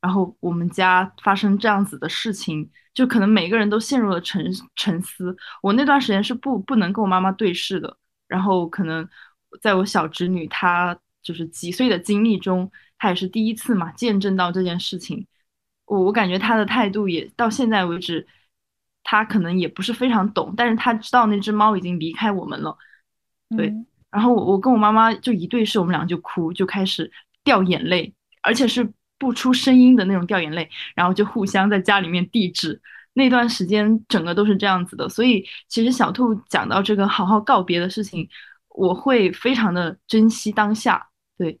[0.00, 4.44] 然后我们家发生这样子的事情，就可能每个人都陷入了沉
[4.76, 5.36] 沉思。
[5.62, 9.08] 我那段时间是不不能跟我妈妈对视的，然后可能
[9.60, 15.26] 在我小侄女她就是几岁的经历中，她也是第一次嘛，见证到这件事情。
[15.84, 18.26] 我我感觉她的态度也到现在为止，
[19.04, 22.76] 她可能也不是非常懂，但是她知道那只猫已经离开我们了，
[23.56, 23.74] 对。
[24.10, 27.12] 然后我我跟我妈妈就一对视，我们俩就哭，就开始
[27.44, 32.82] 掉眼泪，而且是不出声音的那种掉眼泪，然后就互相在家里面递纸。
[33.12, 38.28] 那段时间整个都是这样子的，所以其实小兔讲到这个好好告别的事情，
[38.70, 41.60] 我会非常的珍惜当下，对。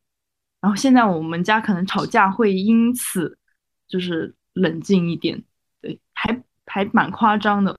[0.60, 3.36] 然后现在我们家可能吵架会因此。
[3.90, 5.42] 就是冷静一点，
[5.82, 7.76] 对，还还蛮夸张的，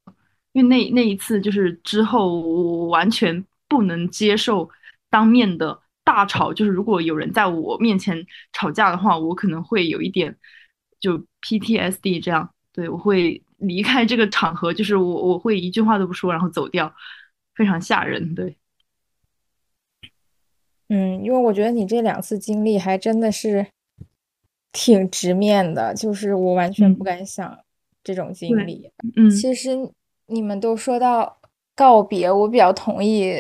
[0.52, 4.70] 因为那那一次就是之后我完全不能接受
[5.10, 10.36] 当面的大吵，就是如果有人在我面前吵架的话，我可能会有一点
[11.00, 16.94] 就 PTSD 这样，对我会离开这个场合，就是我我会一句话都不说，然后走掉，
[17.56, 18.58] 非常吓人，对。
[20.90, 23.68] 嗯，因为我觉得你这两次经历还真的是。
[24.74, 27.60] 挺直面的，就是我完全不敢想
[28.02, 28.90] 这种经历。
[29.18, 29.72] 嗯，其实
[30.28, 31.42] 你们都说到
[31.76, 33.34] 告别，我比较同意，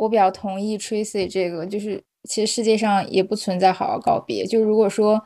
[0.00, 4.46] 我比较同意 Tracy 这个，就是其实世界上也不存在好好告别。
[4.46, 5.22] 就如果说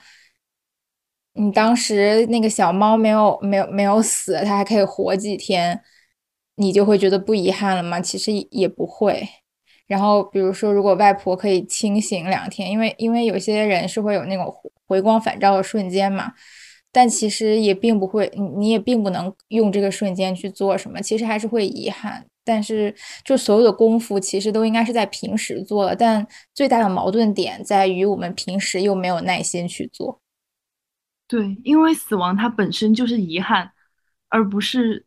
[1.34, 5.80] 你当时那个小猫没有没有没有死，它还可以活几天，
[6.56, 8.00] 你就会觉得不遗憾了吗？
[8.00, 9.28] 其实也不会。
[9.86, 14.54] 然后比如说，如果外婆可以清醒两天，因为因为有些人是会有那种。
[14.86, 16.34] 回光返照的瞬间嘛，
[16.92, 22.26] 但其实也并不会，你你也并不能用这个瞬间去做什么，其实还是会遗憾。
[22.44, 30.20] 但是就所有的功夫其实都应该是在平时做的，但最大的矛盾点在于我们平时又没有耐心去做。
[31.26, 33.72] 对，因为死亡它本身就是遗憾，
[34.28, 35.04] 而不是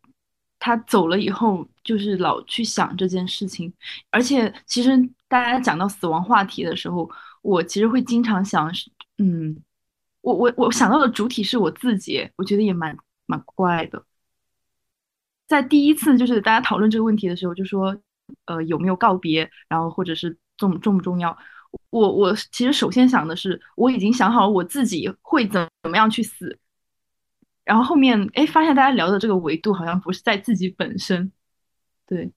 [0.58, 3.72] 他走了以后就是老去想这件事情。
[4.10, 4.90] 而且其实
[5.28, 7.08] 大家讲到死亡话题的时候，
[7.42, 8.68] 我其实会经常想，
[9.18, 9.56] 嗯，
[10.20, 12.96] 我我我想到的主体是我自己，我觉得也蛮
[13.26, 14.04] 蛮怪的。
[15.48, 17.96] 在第一次就是大家讨论这个问题的时候，就说，
[18.44, 21.36] 呃，有没有告别，然后或者是重重不重要？
[21.90, 26.58] 我我其实首先想的是，我已经想好了我自己会怎怎么样去死，
[27.64, 31.32] 然后后面哎发现大家聊的这个维度好像不是在自己本身，
[32.06, 32.30] 对，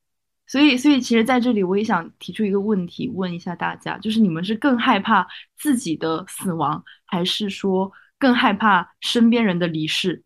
[0.47, 10.24] 所以所以其实在这里我也想提出一个问题，问一下大家，就是你们是更害怕自己的死亡，还是说更害怕身边人的离世？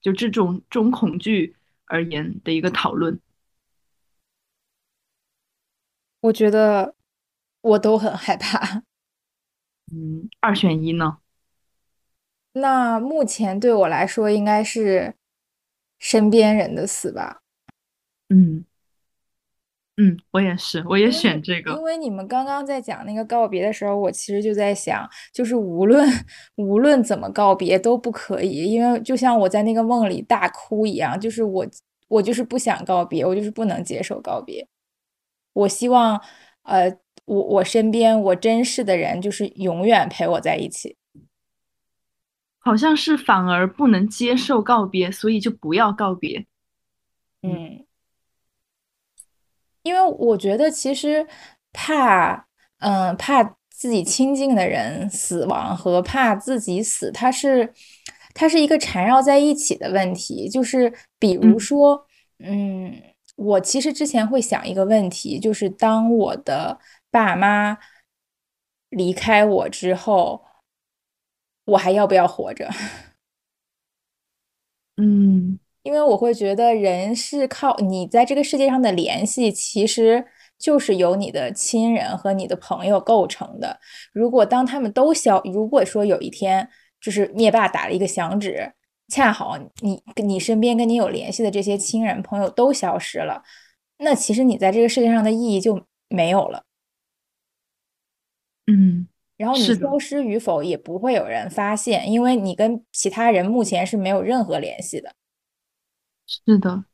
[0.00, 1.54] 就这种这种恐惧。
[1.86, 3.20] 而言的一个讨论，
[6.20, 6.94] 我觉得
[7.60, 8.82] 我都很害怕。
[9.92, 11.18] 嗯，二选一呢？
[12.54, 15.14] 那目前对我来说，应该是
[15.98, 17.42] 身边人的死吧。
[18.28, 18.64] 嗯
[19.96, 21.72] 嗯，我也是，我也选这个。
[21.72, 26.08] 因为你们刚刚在讲那个告别的时候，我其实就在想，就是无论
[26.56, 31.66] 无论怎么告别都不可以，因为就像我在那个梦里大哭一样，就是我。
[32.08, 34.68] 我就是不想告别，我就是不能接受告别。
[35.54, 36.20] 我希望，
[36.64, 40.98] 呃，我我身边我珍视的人就是永远陪我在一起。
[42.58, 46.44] 好像是反而不能接受告别，所以就不要告别。
[47.40, 47.86] 嗯，
[49.82, 51.26] 因为我觉得其实
[51.72, 52.46] 怕，
[52.78, 57.72] 嗯，怕自己亲近的人死亡和怕自己死，它是。
[58.34, 62.06] 它是一个缠绕在一起的问题，就是比如说，
[62.38, 62.90] 嗯，
[63.36, 67.76] 我其实之前会想一个问题，就是当我的爸妈
[68.88, 70.42] 离开我之后，
[71.66, 72.70] 我还要不要活着？
[74.96, 80.24] 嗯，因为我会觉得人是靠你在这个世界上的联系，其实
[80.58, 83.80] 就是由你的亲人和你的朋友构成的。
[84.12, 86.68] 如果当他们都消，如果说有一天。
[87.04, 88.74] 就是灭霸打了一个响指，
[89.08, 93.42] 恰好你你身边跟你有联系的这些亲人朋友都消失了，
[93.98, 96.62] 那其实你在这个世界上的意义就没有了。
[98.68, 105.12] 嗯，然后你消失与否也不会有人发现，因为你跟其他人目前是没有任何联系的。
[106.46, 106.84] 是的，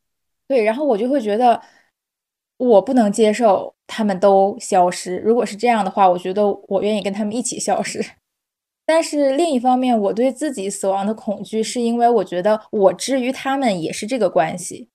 [0.48, 1.62] 对，然后我就会觉得
[2.56, 5.18] 我不能接受他们都消失。
[5.18, 8.04] 如果是这样的话，我觉得我愿意跟他们一起消失。
[8.84, 14.88] 但是另一方面，我对自己死亡的恐惧，是因为我觉得我之于他们也是这个关系。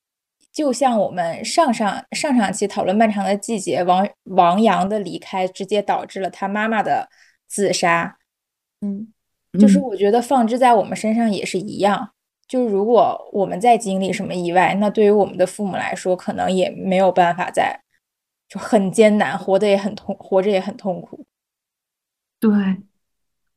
[0.51, 7.09] 就像我们上上上上期讨论漫长的季节，王王阳的离开直接导致了他妈妈的
[7.47, 8.17] 自杀。
[8.81, 9.13] 嗯，
[9.59, 12.12] 就是我觉得放置在我们身上也是一样。
[12.53, 17.81] 就如果我们在经历什么意外，那对于我们的父母来说，可能也没有办法在，
[18.47, 21.25] 就很艰难，活得也很痛，活着也很痛苦。
[22.39, 22.51] 对。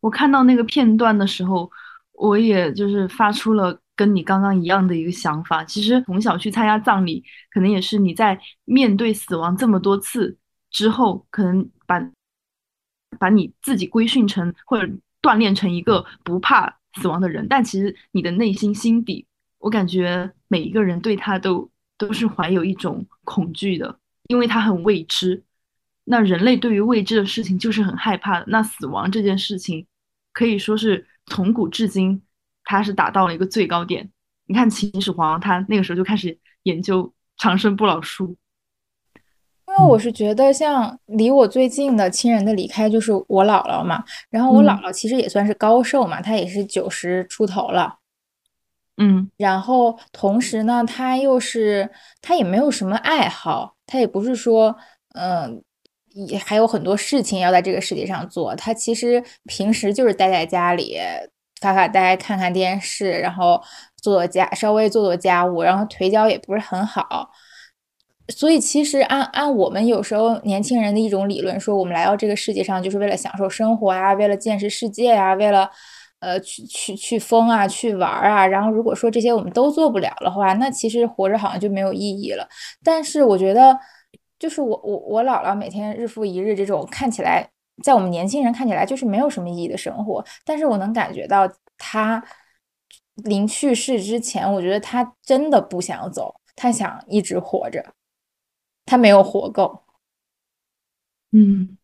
[0.01, 1.71] 我看到那个片段的时候，
[2.13, 5.63] 我也就是发出了跟你刚刚一样的一个想法。
[5.63, 10.39] 其实从小去参加葬礼，可能也是你在面对死亡这么多次
[10.71, 12.01] 之后，可能把
[13.19, 17.47] 把你自己规训成或者锻炼成一个不怕死亡的人。
[17.49, 19.27] 但其实你的内心心底，
[19.59, 25.43] 我感觉每一个人对他都都是怀有一种恐惧的，因为他很未知。
[26.05, 28.47] 那人类对于未知的事情就是很害怕的。
[28.49, 29.87] 那死亡这件事情。
[30.33, 32.21] 可以说是从古至今，
[32.63, 34.07] 他是达到了一个最高点。
[34.45, 38.37] 你看秦始皇，他那个时候就开始研究长生不老术。
[39.79, 44.03] 因为我是觉得，像离我最近的亲人的离开，就是我姥姥嘛。
[44.31, 47.97] 然后我姥姥其实也算是高寿嘛，她也是九十出头了。
[48.99, 51.91] 嗯，然后同时呢，她又是
[52.23, 54.77] 她也没有什么爱好，她也不是说，
[55.15, 55.63] 嗯。
[56.31, 58.55] 也还有很多事情要在这个世界上做。
[58.57, 60.97] 她其实平时就是待在家里
[61.61, 63.63] 发发呆、看看电视，然后
[64.01, 67.31] 做做家，稍微做做家务，然后腿脚也不是很好。
[68.29, 75.71] 所以其实按按我们有时候年轻人的一种理论说，我们来到这个世界上就是为了享受生活啊，为了见识世界啊，为了
[76.21, 78.47] 呃去去去疯啊，去玩啊。
[78.47, 82.49] 然后如果说这些我们都做不了的话，那其实活着好像就没有意义了。
[82.85, 83.79] 但是我觉得。
[84.39, 87.49] 就是我我我姥姥每天日复一日这种看起来，
[87.83, 92.23] 在我们年轻人看起来就是没有什么意义的生活，但是我能感觉到她
[93.25, 97.83] 临去世之前，我觉得她真的不想走，她想一直活着。
[98.87, 99.83] 他没有活够。
[101.33, 101.77] 嗯，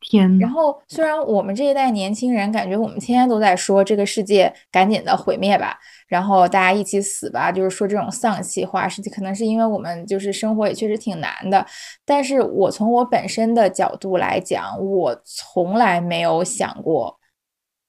[0.00, 0.40] 天呐。
[0.40, 5.78] 然后，虽然我们这一代年轻人感觉我们天天都在说这个世界赶紧的毁灭吧，
[6.08, 11.64] 然后大家一起死吧，就是说这种丧气话，实际可能是因为我们就是生活也确实挺难的。
[12.04, 17.20] 但是我从我本身的角度来讲，我从来没有想过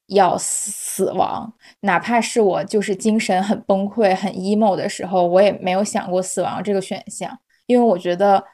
[0.08, 8.46] 要死亡，哪怕是我就是精神很崩溃、很 emo 的时候，我也没有想过死亡这个选项，因为我觉得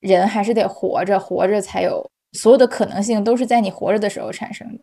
[0.00, 2.10] 人还是得活着，活着才有。
[2.32, 4.82] 所有的可能性都是在你活着的时候产生的，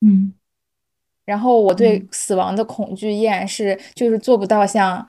[0.00, 0.32] 嗯，
[1.26, 5.06] 然后我对死亡的恐惧依然是就是做不到像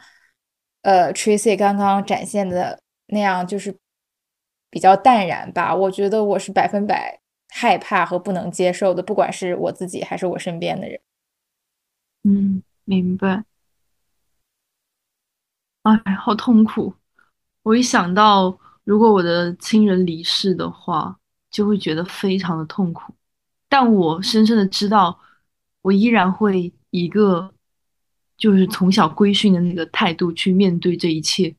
[0.82, 3.74] 呃 Tracy 刚刚展现的那样，就是
[4.70, 5.74] 比较淡然吧。
[5.74, 10.99] 我觉得我是百分百害怕和不能接受的，不管是我自己还是我身边的人。
[12.24, 13.45] 嗯，明白。
[15.84, 16.93] 哎，好痛苦！
[17.68, 18.57] 我一想到。
[18.88, 21.13] 如果我的亲人离世的话，
[21.51, 23.13] 就会觉得非常的痛苦，
[23.68, 25.20] 但我深深的知道，
[25.82, 26.57] 我依然会
[26.91, 27.51] 以一个
[28.38, 31.53] 就是从小规训的那个态度去面对这一切，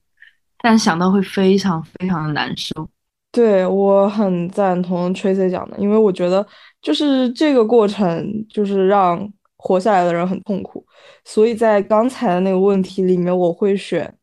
[0.62, 2.88] 但想到会非常非常的难受。
[3.30, 6.46] 对我很赞同 Tracy 讲的，因为我觉得
[6.80, 10.82] 就是这个过程就是让活下来的人很痛苦，
[11.26, 14.17] 所以在刚才的那个问题里面，我会选，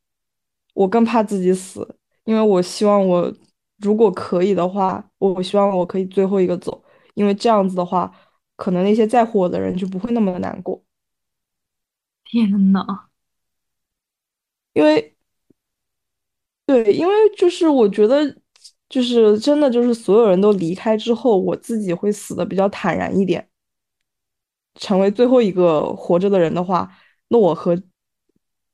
[0.76, 1.98] 我更怕自己死。
[2.26, 3.32] 因为我希望我
[3.80, 6.84] 如果可以的话，我希望我可以最后一个走，
[7.16, 8.12] 因为这样子的话，
[8.56, 10.84] 可能那些在乎我的人就不会那么的难过。
[12.26, 13.10] 天呐，
[14.74, 15.16] 因为，
[16.66, 18.36] 对，因为就是我觉得，
[18.90, 23.48] 就是真的就是所有人都离开之后，我自己会死的比较坦然一点，
[24.76, 26.90] 成为最后一个活着的人的话，
[27.30, 27.76] 那我和，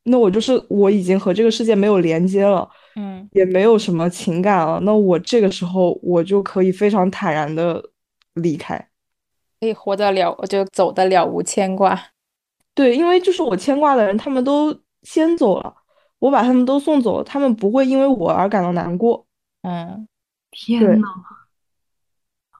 [0.03, 2.69] 那我就是我已经和这个世界没有连接了。
[2.95, 7.81] 嗯，也没有什么情感了，那我这个时候我就可以非常坦然的
[8.33, 8.77] 离开，
[9.61, 11.97] 可以活得了，我就走得了无牵挂。
[12.75, 15.73] 对，因为就是我牵挂的人，他们都先走了，
[16.19, 19.25] 我把他们都送走了，他们不会因为我而感到难过。
[19.61, 20.05] 嗯，
[20.51, 21.07] 天呐，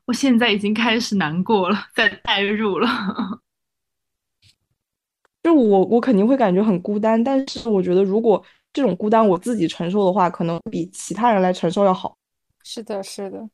[0.06, 2.88] 我现在已经开始难过了，在代入了。
[5.44, 8.44] 就我，我肯定会感觉很孤单，但是我觉得如果。
[8.74, 12.16] 这种孤单我自己承受的话，可能比其他人来承受要好。
[12.64, 13.50] 是的，是的。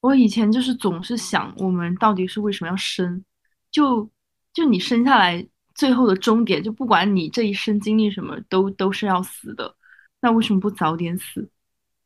[0.00, 3.24] 我以前就是总是想，我们到底是为什么要生？
[3.72, 4.08] 就
[4.52, 9.74] 就你生下来最后的终点，就不管你这一生经历什么，都都是要死的。
[10.20, 11.50] 那为什么不早点死？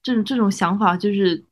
[0.02, 1.44] 这种这种想法就是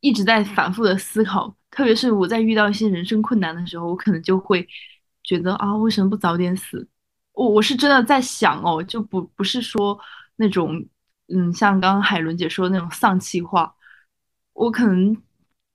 [0.00, 1.54] 一直在反复的思考。
[1.70, 4.66] 特别是我在遇到一些人生困难的时候，我可能就会
[5.24, 6.86] 觉得啊，为什么不早点死？
[7.32, 9.98] 我我是真的在想哦，就不不是说
[10.36, 10.86] 那种，
[11.28, 13.74] 嗯，像刚刚海伦姐说的那种丧气话，
[14.52, 15.16] 我可能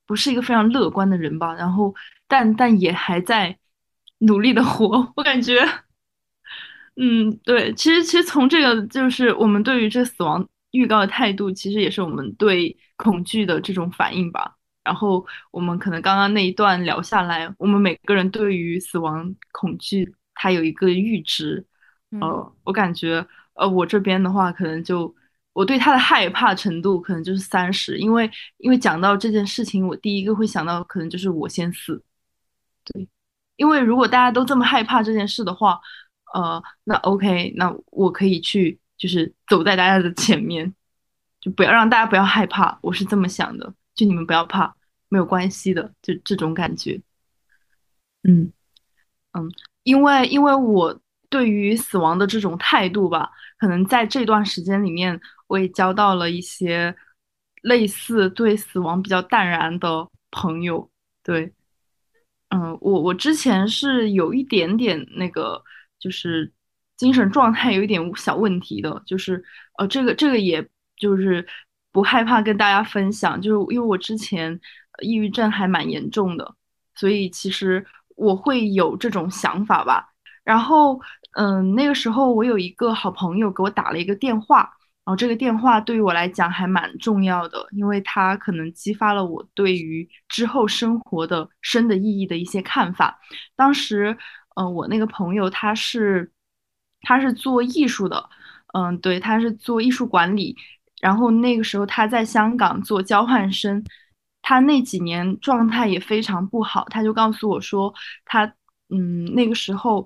[0.06, 1.94] 不是一个非常乐观的人吧，然后
[2.28, 3.58] 但但也还在
[4.20, 5.60] 努力的活，我感觉，
[6.96, 14.56] 嗯，对，其实其实从这个就是我们对于这死亡预告的态度，其实也是我们对恐惧的这种反应吧。
[14.90, 20.16] 然后我们可能刚刚那一段聊下来，我们每个人对于死亡恐惧。
[20.42, 21.66] 它有一个阈值，
[22.22, 25.14] 呃，我感觉，呃，我这边的话，可能就
[25.52, 32.02] 我对他的害怕程度可能就是三十，因为因为讲到这件事情，我第一个会想到可能就是我先死，
[32.86, 33.06] 对，
[33.58, 35.78] 因为如果大家都这么害怕这件事的话，
[36.34, 40.74] 呃，那 OK，那我可以去就是走在大家的前面，
[41.42, 44.74] 就不要让大家不要害怕，我是这么想的，就你们不要怕，
[45.10, 47.02] 没有关系的，就这种感觉，
[48.24, 48.52] 嗯
[49.34, 49.52] 嗯。
[49.84, 56.96] 因为，因为我对于死亡的这种态度吧，可能在这段时间里面，我也交到了一些
[57.64, 60.92] 类似对死亡比较淡然的朋友。
[61.24, 61.52] 对，
[62.50, 65.64] 嗯，我我之前是有一点点那个，
[65.98, 66.52] 就是
[66.96, 69.44] 精神状态有一点小问题的，就是
[69.80, 71.48] 呃，这个这个也就是
[71.92, 74.60] 不害怕跟大家分享，就是因为我之前
[75.02, 76.56] 抑郁症还蛮严重的，
[76.96, 77.86] 所以其实。
[78.22, 80.10] 我会有这种想法吧，
[80.44, 81.00] 然后，
[81.38, 84.60] 嗯，那个时候我有一个好朋友给我打了一个电话，
[85.06, 93.18] 然后这个电话对于我来讲还蛮重要的，因为它可能激发了我对于之后生活的生的意义的一些看法。
[93.56, 94.18] 当时，
[94.58, 96.30] 嗯，我那个朋友他是，
[97.04, 98.30] 他是做艺术的，
[98.74, 100.54] 嗯，对，他是做艺术管理，
[101.00, 103.82] 然后那个时候他在香港做交换生。
[104.50, 107.94] 他那几年状态也非常不好，他就告诉我说，
[108.26, 108.52] 他
[108.90, 110.04] 嗯那个时候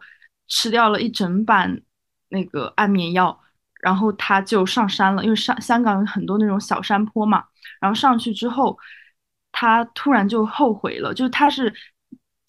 [0.50, 1.82] 吃掉了一整板
[2.28, 3.40] 那个安眠药，
[3.82, 7.46] 然后他就上山了，因为上香港有很多那种小山坡嘛，
[7.80, 8.78] 然后上去之后，
[9.54, 11.74] 他突然就后悔了，就他是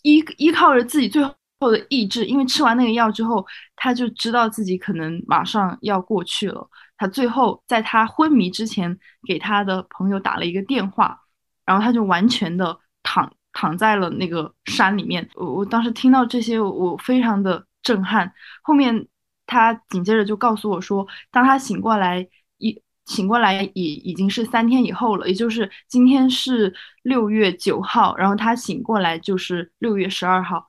[0.03, 11.21] 依依靠着自己最后的意志，因为吃完那个药之后，他就知道自己可能马上要过去了，他最后在他昏迷之前给他的朋友打了一个电话，
[11.65, 19.07] 然后他就完全的躺躺在了那个山里面，我我当时听到这些，我非常的震撼，后面。
[19.47, 30.67] 他紧接着就告诉我说，当他醒过来，一醒过来已已经是三天以后了，也就是今天是六月九号，然后他醒过来就是六月十二号。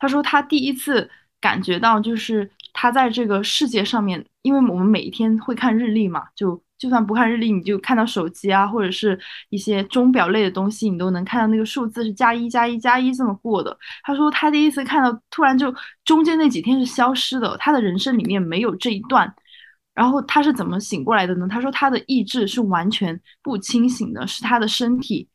[0.00, 1.08] 他说他第一次
[1.40, 6.60] 感觉到，就是他在这个世界上面，因为我们每一天会看日历嘛，就。
[6.80, 9.20] 就算不看日历，你就看到手机啊，或者是
[9.50, 13.76] 一些钟表类的东西，你都能看到那个数字是加一加一加一这么过的。
[14.02, 15.72] 他说他第一次看到，突然就
[16.06, 19.30] 中间那几天是消失的，他的人生里面没有这一段。
[19.92, 21.46] 然后他是怎么醒过来的呢？
[21.50, 25.28] 他说他的意志是完全不清醒的，是他的身体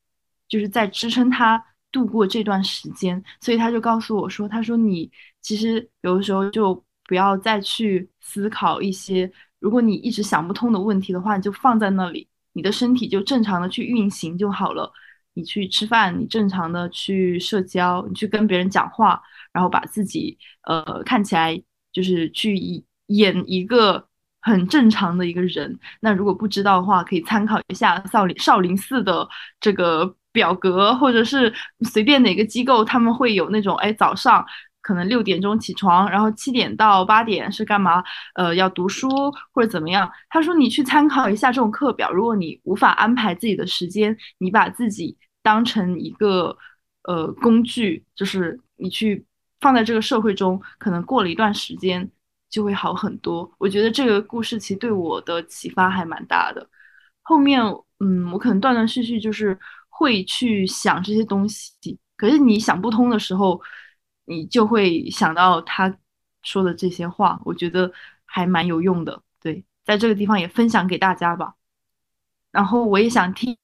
[0.47, 3.23] 就是在支撑他度过这段时间。
[3.39, 9.31] 所以他就告诉我说，他说你其实有的时候就不要再去思考一些。
[9.59, 14.91] 如果你一直想不通的问题的话，你就放在那里，你的身体就正常的去运行就好了。
[15.33, 22.57] 你去吃饭，你正常的去社交，你去跟别人讲话，然后把自己呃看起来就是去
[23.07, 24.07] 演一个
[24.41, 25.77] 很正常的一个人。
[25.99, 29.27] 那如果不知道的话，可以参考一下少林少林寺的
[29.59, 34.45] 这个表格，或者是随便哪个机构，他们会有那种哎早上。
[34.85, 38.03] 可能六点钟起床，然后七点到八点是干嘛？
[38.35, 39.09] 呃，要读书
[39.51, 40.07] 或者怎么样？
[40.29, 42.11] 他说你去参考一下这种课表。
[42.11, 46.55] 如果你无法安排自己的时间，你把自己当成一个
[47.05, 49.25] 呃工具，就是你去
[49.59, 52.07] 放在这个社会中，可能过了一段时间
[52.47, 53.51] 就会好很多。
[53.57, 56.69] 我觉得这个故事其实对我的启发还蛮大的。
[57.23, 57.59] 后面
[58.01, 59.57] 嗯，我可能断断续续就是
[59.89, 63.59] 会去想这些东西，可是你想不通的时候。
[64.25, 65.97] 你就会想到他
[66.43, 67.91] 说的这些话，我觉得
[68.25, 69.21] 还蛮有用的。
[69.41, 71.55] 对，在这个地方也分享给大家吧。
[72.51, 73.57] 然后我也想听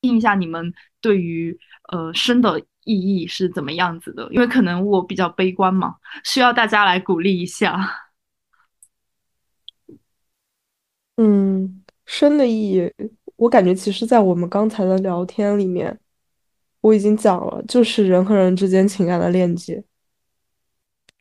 [0.00, 1.58] 听一下你们对于
[1.90, 8.02] 呃生的意义是怎么样子的，因为可能我比较悲观嘛，需要大家来鼓励一下。
[11.16, 12.92] 嗯，生的意义，
[13.36, 15.98] 我感觉其实，在我们刚才的聊天里面，
[16.82, 19.82] 我已经讲了，就是人和人之间情感的链接。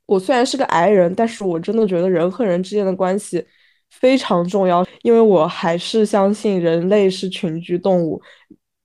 [0.06, 3.46] 我虽然是个矮人，但是我真的觉得人和人之间的关系
[3.90, 8.22] 非常重要，因为我还是相信人类是群居动物，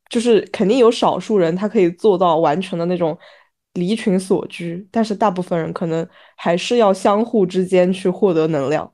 [0.09, 3.19] 就是肯定有少数人他可以做到完全的那种
[3.75, 8.93] 离群所居，但是大部分人可能还是要相互之间去获得能量。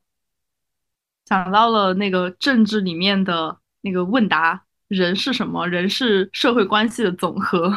[1.26, 5.66] 想到了那个政治里面的那个问答：人是什么？
[5.66, 7.72] 人是社会关系的总和，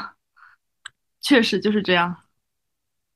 [1.22, 2.16] 确实就是这样。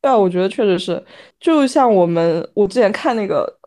[0.04, 1.01] 对啊，我觉得确实是，
[1.39, 3.58] 就像我们我之前看那个，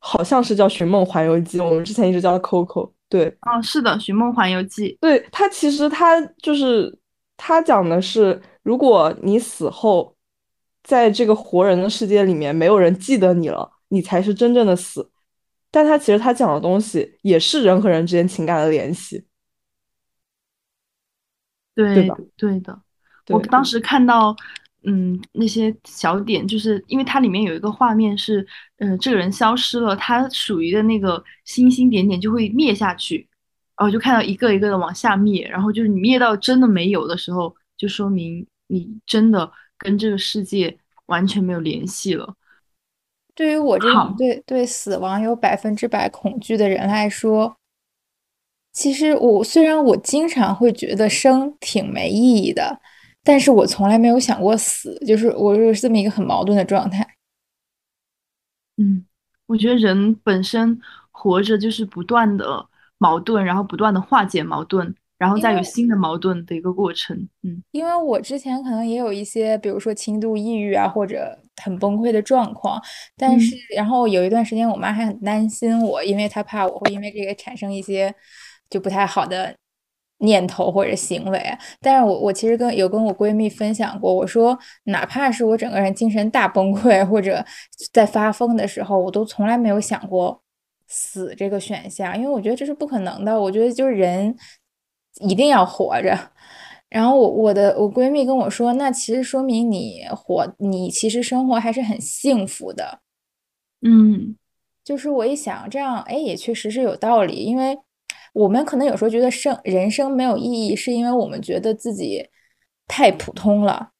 [0.00, 2.90] 好像是叫《寻梦环游记》，我们之前一直叫它 Coco。
[3.08, 4.88] 对，哦，是的，《寻梦环游记》。
[5.00, 6.92] 对，它其实它就是
[7.36, 10.16] 它讲的是，如果你死后，
[10.82, 15.08] 在这个活人的世界里面没有人记得你了，你才是真正的死。
[15.70, 19.24] 但它其实它讲的东西也是人和人之间情感的联系。
[21.72, 22.80] 对，对的。
[23.28, 24.34] 我当时看到。
[24.88, 28.46] 嗯，那些小点，就是因为它里面有一个画面是，
[28.78, 33.28] 嗯，这个人消失了，他属于的那个星星点点就会灭下去，
[33.76, 42.36] 然后就看到一个一个的往下灭，然后就是你灭到真的没有的时候，就说明你真的跟这个世界完全没有联系了。
[43.34, 47.56] 对于我这种对对死亡有百分之百恐惧的人来说，
[48.72, 52.80] 其实我虽然我经常会觉得生挺没意义的。
[53.26, 57.04] 但是我从来没有想过死，就是我就是这么一个很矛盾的状态。
[58.76, 59.04] 嗯，
[59.46, 62.64] 我觉得人本身活着就是不断的
[62.98, 67.28] 矛盾，然后不断的化解矛盾，然后再有新的矛盾的一个过程。
[67.42, 72.80] 嗯，因为我之前可能也有一些，比如说轻度抑郁啊，或者很崩溃的状况，
[73.16, 78.14] 但是然后有一段时间，我妈还很担心我，因为她怕我会因为这个产生一些
[78.70, 79.56] 就不太好的。
[80.18, 87.44] 念头或者行为，但是我我其实跟有跟我闺蜜分享过，我说哪怕是我整个人精神大崩溃或者
[87.92, 90.42] 在发疯的时候，我都从来没有想过
[90.88, 93.38] 死这个选项，因为我觉得这是不可能的。
[93.38, 94.34] 我觉得就是人
[95.20, 96.16] 一定要活着。
[96.88, 103.00] 然后我我的我闺蜜跟我说，那其实说明你活，你其实生活还是很幸福的。
[103.82, 104.36] 嗯，
[104.84, 107.34] 就是我一想，这样哎，也确实是有道理。
[107.34, 107.76] 因为
[108.36, 112.28] 我们可能有时候觉得生人生没有意义，是因为我们觉得自己
[112.86, 113.92] 太普通了，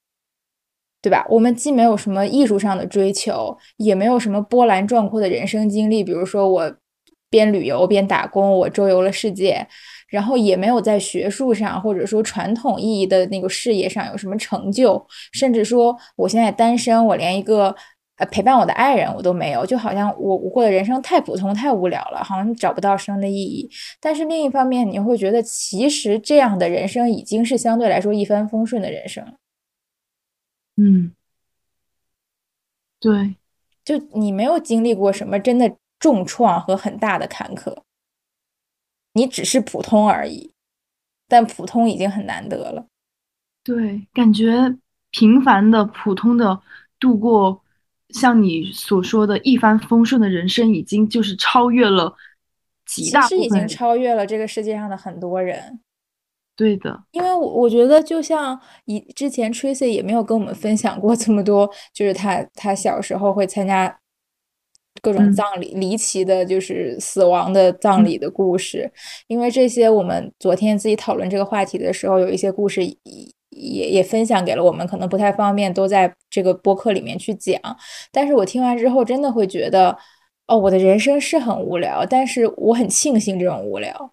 [1.00, 1.26] 对吧？
[1.30, 6.04] 我们既没有什么艺术上的追求，也没有什么波澜壮阔的人生经历。
[6.04, 6.76] 比如说，我
[7.30, 9.66] 边旅游边打工，我周游了世界，
[10.10, 17.74] 然后也没有在学术上或者说传统意义的那个事业上有什么成就，甚至说我现在单身，我连一个。
[18.16, 23.70] 呃，陪伴我的爱人我都没有，就好像我我过的人生太普通太无聊了，好像找不到生的意义。
[24.00, 29.34] 但是另一方面，你会觉得其实这样的人生已经是相对来说一帆风顺的人生了。
[30.76, 31.12] 嗯，
[32.98, 33.36] 对，
[33.84, 37.82] 就你没有经历过什么真的重创和很大的坎坷，
[39.12, 40.52] 你只是普通而已，
[41.28, 42.86] 但普通已经很难得了。
[43.62, 44.78] 对，感觉
[45.10, 46.62] 平凡的、普通的
[46.98, 47.62] 度过。
[48.10, 52.14] 像你所说的一帆风顺的人生，已经就是超越了
[52.86, 55.80] 极大其实已经超越了这个世界上的很多人。
[56.54, 63.98] 对的，因为我我觉得，就像以之前 Tracy 也没有跟我们分享过这么多，就是他他小时候会参加
[65.02, 68.90] 各种葬礼，离奇的，就是死亡的葬礼的故事。
[69.26, 72.80] 因为这些，我们昨天自己讨论这个话题的时候，有一些故事。
[73.56, 77.58] 也也分享给了我们，可能不太方便都在这个播客里面去讲。
[78.12, 79.96] 但是我听完之后，真的会觉得，
[80.46, 84.12] 哦，我的人生是很无聊，但是我很庆幸这种无聊。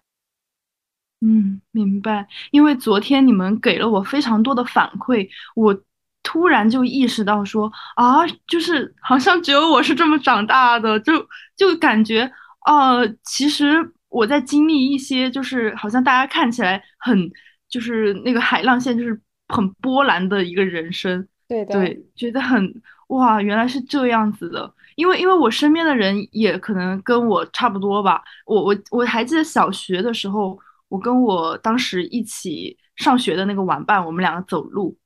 [1.20, 2.26] 嗯，明白。
[2.50, 5.78] 因为昨天你们给了我非常多的反馈，我
[6.22, 11.12] 突然就意识到说，啊，就是好像只有我是这么长大的，就
[11.56, 12.30] 就感觉，
[12.66, 13.76] 呃，其实
[14.08, 17.30] 我在经历一些，就是好像大家看起来很，
[17.68, 19.20] 就是那个海浪线，就是。
[19.48, 24.72] 很波澜的一个人生，对，对，觉得很哇，原来是这样子的。
[24.96, 28.22] 因为因为我身边的人也可能跟我差不多吧。
[28.46, 34.96] 我我我还记得小学的时候，我跟我当时一起上学的那个玩伴，我们两个走路，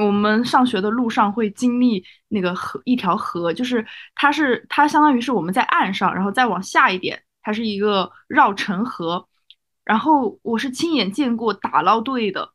[0.00, 9.26] 我们上学的路上会经历那个河，一条河，就是它是它相当于是我们在岸上，然后再往下一点，它是一个绕城河，
[9.84, 12.52] 然后我是亲眼见过打捞队的，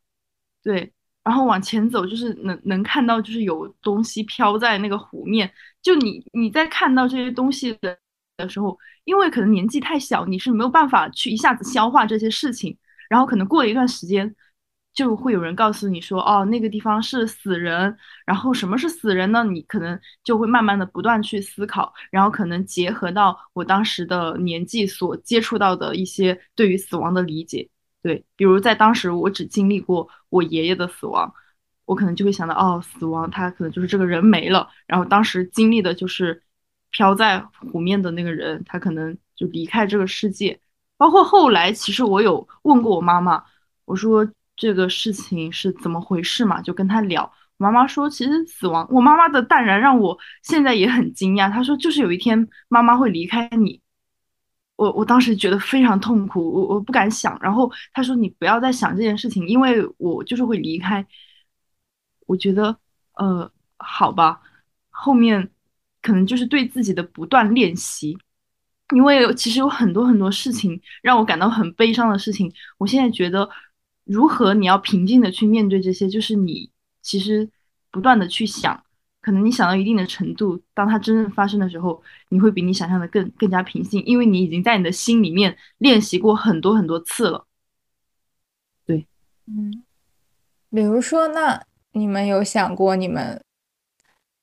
[0.62, 0.92] 对。
[1.24, 5.50] 然后往前走，就是能能看到，就是有东西飘在那个湖面。
[5.82, 7.96] 就你你在看到这些东西的
[8.36, 12.76] 的时候，因为可能年纪太小，你是没有办法去一下子消化这些事情。
[13.08, 14.34] 然后可能过了一段时间，
[14.92, 17.96] 就会有人告诉你说，哦，那个地方是死人。
[18.26, 19.44] 然后什么是死人呢？
[19.44, 27.68] 你可能就会慢慢的不断去思考，然后可能结合到我当时的年纪所接触到的一些对于死亡的理解。
[28.04, 31.32] 对，比如在当时我只经历过我爷爷的死亡，
[31.86, 34.68] 我可能就会想到，哦，死亡他可能就是这个人没了。
[34.86, 36.42] 然后当时经历的就是
[36.90, 37.40] 飘在
[37.72, 40.60] 湖面的那个人，他可能就离开这个世界。
[40.98, 43.42] 包括后来，其实我有问过我妈妈，
[43.86, 46.60] 我说这个事情是怎么回事嘛？
[46.60, 47.24] 就跟她聊，
[47.56, 51.50] 我妈妈说其实死亡，我妈妈的淡然让我现在也很惊讶。
[51.50, 53.80] 她说就是有一天妈妈会离开你。
[54.76, 57.38] 我我当时觉得非常痛苦，我我不敢想。
[57.40, 61.06] 然后他说：“你不要再想这件事情，因为我就是会离开。”
[62.26, 62.76] 我觉得，
[63.14, 64.40] 呃，好吧。
[64.90, 65.50] 后面
[66.02, 68.16] 可能就是对自己的不断练习，
[68.94, 72.52] 因为其实有很多很多事情让我感到很悲伤的事情。
[72.78, 73.48] 我现在觉得，
[74.04, 76.70] 如何你要平静的去面对这些，就是你
[77.02, 77.50] 其实
[77.90, 78.82] 不断的去想。
[79.24, 87.46] 可能你想到一定的程度，当它真正发生的时候，你会比你想象的更更加平静，因为你已经在你的心里面练习过很多很多次了。
[88.84, 89.06] 对，
[89.46, 89.82] 嗯，
[90.68, 93.42] 比如说，那你们有想过你们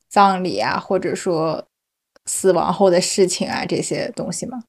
[0.08, 1.68] 葬礼啊，或者说
[2.26, 4.64] 死亡后的事情啊这些东西吗？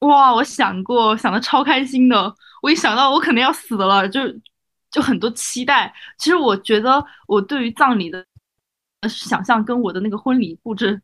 [0.00, 2.34] 哇，我想过，想的超开心的。
[2.60, 4.20] 我一想到我可能要死了，就
[4.90, 5.94] 就很多期待。
[6.18, 8.26] 其实我觉得，我对于葬礼的。
[9.06, 11.00] 想象跟我的那个婚礼布置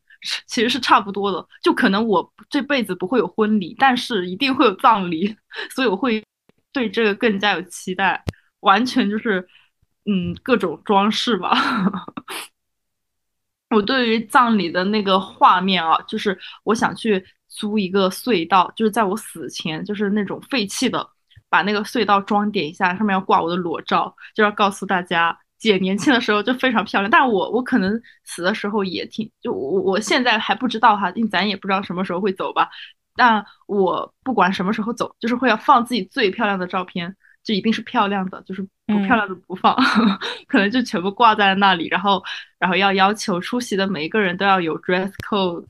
[0.47, 5.35] 其实是差不多的，就可能我这辈子不会有婚礼，但是一定会有葬礼，
[5.73, 6.23] 所以我会
[6.73, 8.23] 对这个更加有期待。
[8.61, 9.47] 完全就是
[10.05, 11.55] 嗯各种装饰吧。
[13.69, 21.07] 我对于葬礼的那个画面啊，就是我想去租一个隧道，就是在我死前，就是那种废弃的，
[21.49, 25.37] 把那个隧道装点一下，上面要挂我的裸照，就要告诉大家。
[25.65, 32.69] 姐年轻的时候就非常漂亮，但我我可能死的时候也挺，就我我现在还不知道哈，因为咱也不知道什么时候会走吧。
[33.17, 39.73] 但我不管什么时候走，就是会要放自己最漂亮的照片，就一定是漂亮的，就是不漂亮的不放，
[40.47, 41.87] 可能就全部挂在那里。
[41.87, 42.21] 然后
[42.59, 45.65] 然后要要求出席的每一个人都要有 dress code，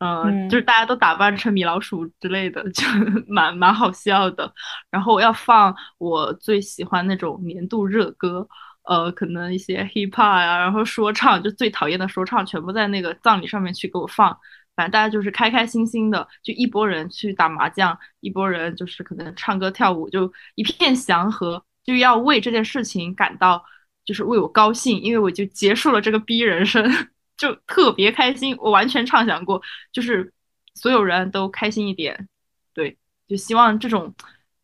[0.00, 2.84] 嗯，就是大家都打扮成米老鼠之类的，就
[3.28, 4.52] 蛮蛮好笑的。
[4.90, 8.48] 然后要放我最喜欢那种年度热歌，
[8.90, 14.36] 呃，可能一些 hip hop 啊，然后说唱，就最讨厌的说唱，全部在那个葬礼上面去给我放。
[14.74, 23.64] 反正大家就是开开心心的，就一拨人去打麻将，一拨人就是可能唱歌跳舞，就一片祥和，就要为这件事情感到
[24.04, 26.84] 就是为我高兴，因为我就结束了这个逼人生。
[27.38, 29.62] 就特别开心，我完全畅想过，
[29.92, 30.32] 就是
[30.74, 32.28] 所有人都开心一点，
[32.74, 34.12] 对，就希望这种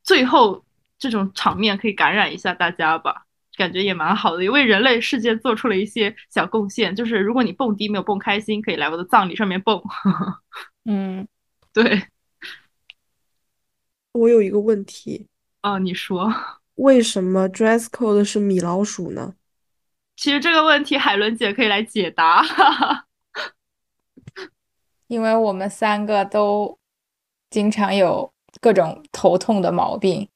[0.03, 0.65] 最后
[0.99, 3.26] 这种场面可以感染一下大家吧，
[3.57, 6.95] 感觉也蛮好的，也为人类世界做出了一些小贡献。
[6.95, 9.83] 就是如果你蹦迪没有蹦开心，可以来我的葬礼上面蹦。
[10.85, 11.27] 嗯，
[11.73, 12.05] 对。
[14.13, 15.27] 我有一个问题
[15.61, 16.33] 啊，你说
[16.77, 19.35] 为什么 dress code 是米老鼠呢？
[20.17, 22.43] 其实这个问题，海伦姐可以来解答，
[25.09, 26.79] 因为我们三个都
[27.51, 30.27] 经常有各种头痛的毛病，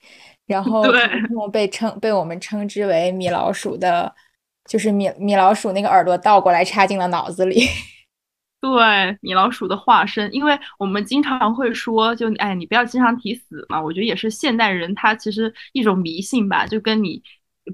[0.52, 0.92] 然 后头
[1.28, 4.14] 痛被称被我们称之为米老鼠的，
[4.68, 7.60] 就是米米老鼠那个耳朵倒过来插进了脑子里，
[8.60, 17.22] 对，米老鼠的化身，因为我们经常会说，就哎，你不要经常提死嘛，我觉得也是现代人他其实一种迷信吧，就跟你。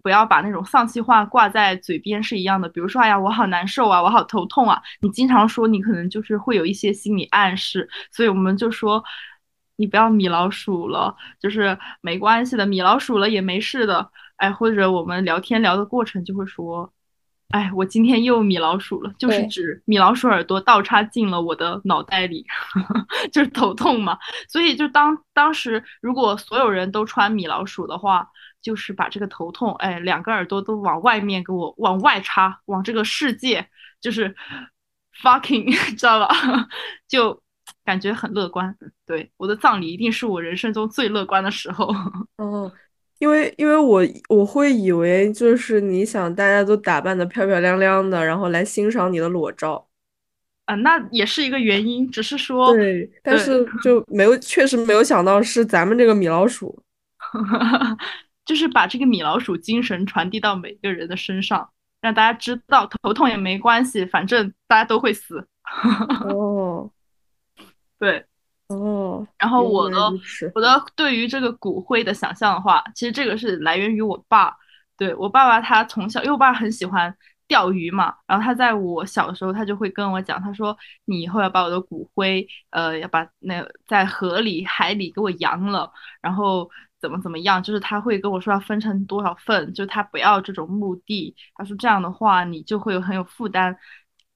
[0.02, 2.68] 不要把那种丧气话挂在嘴边是一样的。
[2.68, 4.82] 比如说，哎呀，我好难受啊，我好头痛啊。
[5.00, 7.88] 你经常说，你可能就是会有一些心理暗示。
[8.10, 9.02] 所以我们就说，
[9.76, 14.10] 你不要米老鼠了，就是没关系的，米老鼠了也没事的。
[14.36, 16.92] 哎，或者我们聊天聊的过程就会说，
[17.50, 22.44] 哎，我今天又米老鼠了，就是指米老鼠耳朵倒插进了我的脑袋里，
[23.32, 24.18] 就是头痛嘛。
[24.48, 28.28] 所以就当当时如果所有人都穿米老鼠的话。
[28.62, 33.64] 就是把这个头痛，哎，两个耳朵都往外面给我往外插，往这个世界，
[34.00, 34.34] 就是
[35.22, 36.34] fucking， 知道吧？
[37.06, 37.40] 就
[37.86, 38.76] 感觉很乐观。
[39.06, 41.88] 对，我的葬礼一定是我人生中最乐观的时候。
[42.36, 42.70] 哦，
[43.18, 49.86] 因为因为我我会以为就是你想大家都打扮的漂漂亮亮的，然后来欣赏你的裸照。
[50.66, 56.82] 啊，那也是一个原因，只是说对，但是就没有，确实没有想到是咱们这个米老鼠。
[58.44, 61.68] 就是把这个米老鼠精神传递到每个人的身上，
[62.00, 65.46] 让大家知道头痛也没关系，反正大家都会死。
[66.30, 66.88] 哦，
[68.06, 68.24] 对，
[68.68, 69.96] 哦，然后我的
[70.54, 74.56] 我的对于这个骨灰的想象的话，其实这个是来源于我爸。
[74.96, 77.14] 对我爸爸，他从小因为我爸很喜欢
[77.48, 85.90] 钓鱼嘛，然后他在我小的时候，他就会跟我讲，他说你以后要把我的骨灰，呃，要把那在河里、海里给我扬了，
[86.20, 86.70] 然后。
[86.98, 87.62] 怎么怎么样？
[87.62, 91.36] 就是他会跟我说要分成多少份，就他不要这种墓地。
[91.54, 93.76] 他说这样的话你就会有很有负担，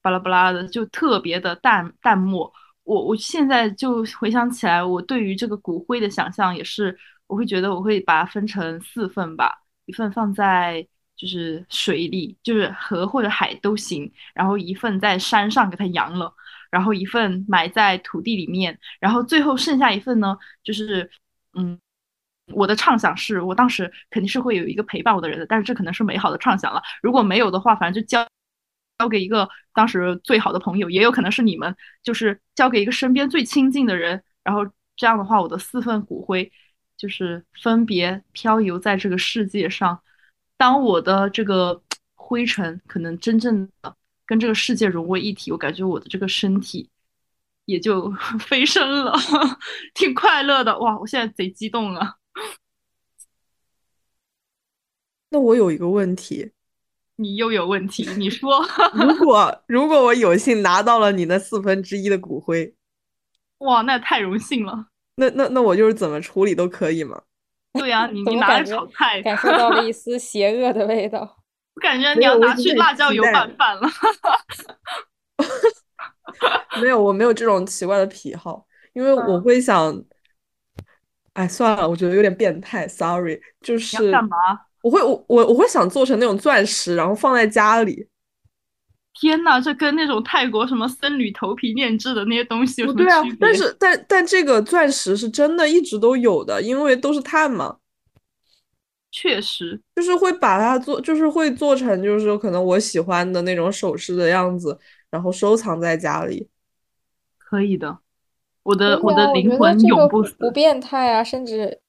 [0.01, 2.53] 巴拉巴拉的，就特别的淡淡漠。
[2.83, 16.33] 我我现在就回想起来，我对于这个骨灰的想象也是，我会觉得我会把它分成四份吧，一份放在就是水里，就是河或者海都行，然后一份在山上给它扬了，
[16.69, 21.09] 然后一份埋在土地里面，然后最后剩下一份呢，就是
[21.57, 21.79] 嗯。
[22.53, 26.81] 我的畅想是我当时肯定是会有一个陪伴我的人的，但是这可能是美好的畅想了。
[27.01, 28.27] 如果没有的话，反正就交
[29.01, 34.23] 交给一个当时最好的朋友，也有可能是你们，就是交给一个身边最亲近的人。
[34.43, 34.63] 然后
[34.95, 36.51] 这样的话，我的四份骨灰
[36.95, 39.99] 就是分别漂游在这个世界上。
[40.55, 41.81] 当我的这个
[42.13, 43.95] 灰尘可能真正的
[44.27, 46.87] 跟这个世界融为一体，我感觉我的这个身体
[47.65, 49.13] 也就 飞升了，
[49.95, 50.77] 挺快乐的。
[50.77, 52.17] 哇，我现在贼激动啊！
[55.31, 56.51] 那我有一个问题，
[57.21, 58.63] 你又有问题，你说，
[58.93, 62.73] 如果如果我有幸拿到了你那四分之一的骨灰，
[63.59, 64.87] 哇，那太荣幸了。
[65.15, 67.21] 那那那我就是怎么处理都可以吗？
[67.73, 71.37] 对呀，你你拿来炒菜，感受到了一丝邪恶的味道。
[71.75, 73.87] 我感觉你要拿去辣椒油拌饭了。
[76.81, 80.03] 没有，我没有这种奇怪的癖好，因为我会想。
[81.33, 83.39] 哎，算了，我觉得有点变态，sorry。
[83.61, 84.37] 就是干嘛？
[84.81, 88.07] 我会我我我会想做成那种钻石，然后放在家里。
[89.13, 93.37] 天呐，这跟那种泰国什么僧侣头皮炼制的那些东西有什么区别？
[93.39, 97.77] 但是但但这个钻石是真的一直都有的，因为都是碳嘛。
[99.11, 104.79] 确实，就是会把它做，就是会做成，就是说可能我喜欢的那种首饰的样子，
[105.09, 106.47] 然后收藏在家里。
[107.37, 107.99] 可以的。
[108.63, 111.81] 我的我的灵魂永不死，不变态啊，甚至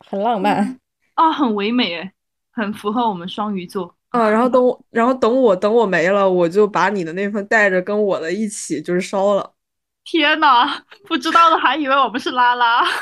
[0.00, 0.80] 很浪漫
[1.14, 2.12] 啊，很唯美哎，
[2.58, 4.28] 很符合我们双鱼座啊。
[4.28, 9.54] 然后等我，然后等我等我没了，我就把你的那份带着跟我的一起就是烧了。
[10.04, 12.84] 天呐，不知道的还以为我们是拉拉。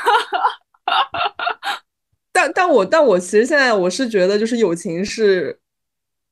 [2.31, 5.59] 但但我但我其实现在我是觉得，就是友情是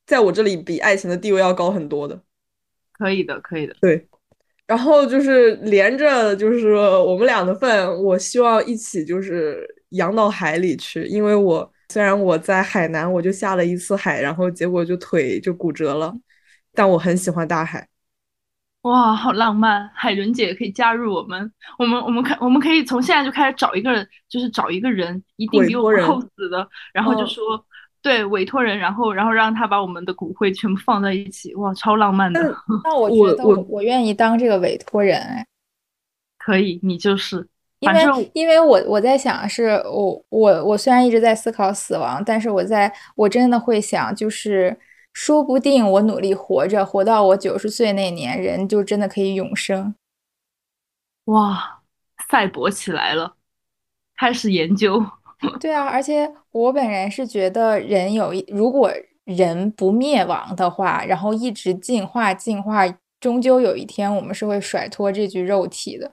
[0.05, 2.21] 在我这里比爱情的地位要高很多的。
[2.93, 3.75] 可以的，可以的。
[3.81, 4.07] 对，
[4.67, 16.13] 然后就是连着就是我们俩的份，我希望一起就是扬到海里去，因为我虽然我在海南我就下了一次海，然后结果就腿就骨折了，
[16.73, 17.87] 但我很喜欢大海。
[18.81, 19.89] 哇，好浪漫！
[19.95, 27.65] 海伦姐可以加入我们，我们我们可我们可以从现在就开始找一个人，就是找一个人，一定比我们后死的，然后就说
[28.03, 32.55] 对委托人，然后然后让他把我们的骨灰全部放在一起，哇，超浪漫的。
[32.83, 35.47] 那我 觉得我我愿意当这个委托人，哎，
[36.37, 37.47] 可以，你就是，
[37.85, 44.77] 因为因为我我在想，是我我我虽然一直在思考死亡，但是我在我真的会想，就是。
[45.17, 49.95] 说不定我努力活着，活到我九十岁那年，人就真的可以永生。
[51.23, 51.83] 哇，
[52.29, 53.37] 赛博起来了，
[54.17, 55.01] 开始研究。
[55.61, 58.91] 对啊，而且我本人是觉得，人有一如果
[59.23, 62.83] 人不灭亡的话，然后一直进化进化，
[63.21, 66.11] 终究有一天我们是会甩脱这具肉体的。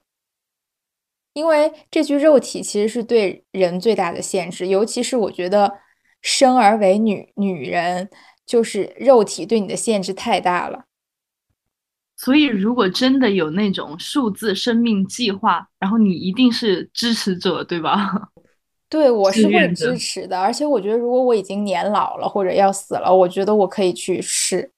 [1.32, 5.78] 因为这具肉体其实是对人最大的限制，尤其是我觉得
[6.20, 8.10] 生而为女女人。
[8.44, 10.84] 就是肉体对你的限制太大了，
[12.16, 18.30] 所以如果真的有那种数字生命计划，然后你一定是支持者，对吧？
[18.90, 20.38] 对，我是会支持的。
[20.38, 24.72] 而且我觉得，如果我已经年老了或者要死了，我觉得我可以去试。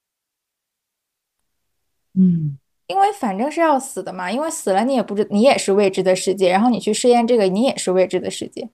[2.13, 2.59] 嗯，
[2.95, 6.51] 因为反正是要死的嘛，因为死了你也不知，你也是未知的世界。
[6.51, 8.71] 然后你去试验这个，你也是未知的世界。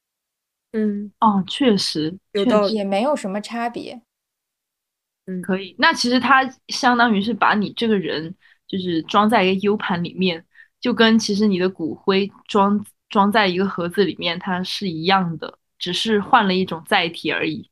[0.73, 4.03] 嗯，哦，确实，有道理，也没有什么差别。
[5.25, 5.75] 嗯，可以。
[5.79, 8.35] 那其实它相当于是把你这个人，
[8.69, 10.45] 就是装在一个 U 盘里面，
[10.81, 17.71] 就跟其实你的骨灰装装在一个盒子里面，它是一样的，只是换了一种载体而已。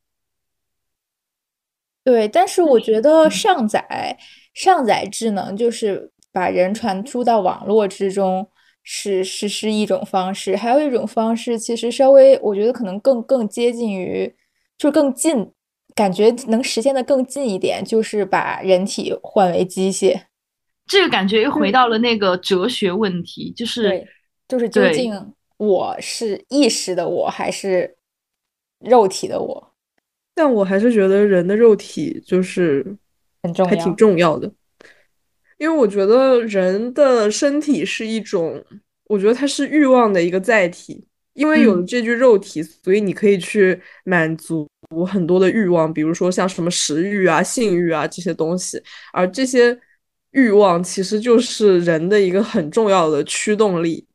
[2.03, 4.17] 对，但是我觉得上载
[4.53, 8.49] 上载智能就是把人传输到网络之中，
[8.83, 10.55] 是是是一种方式。
[10.55, 14.35] 还有一种方式，其实稍微我觉得可能更更接近于，
[14.77, 15.51] 就更近。
[15.95, 20.21] 感觉能实现的更近一点，就是把人体换为机械。
[20.85, 24.07] 这个感觉又回到了那个哲学问题，就是
[24.47, 27.97] 就是究竟我是意识的我还是
[28.79, 29.73] 肉体的我？
[30.33, 32.95] 但我还是觉得人的肉体就是
[33.43, 34.49] 很重要，还挺重要的。
[35.59, 38.59] 因为我觉得人的身体是一种，
[39.05, 41.05] 我觉得它是欲望的一个载体。
[41.33, 44.67] 因为有了这具肉体，所以你可以去满足
[45.07, 48.81] 很多的欲望，比如说像什么食欲啊、性欲啊这些东西。
[49.13, 49.77] 而这些
[50.31, 54.05] 欲望其实就是人的一个很重要的驱动力。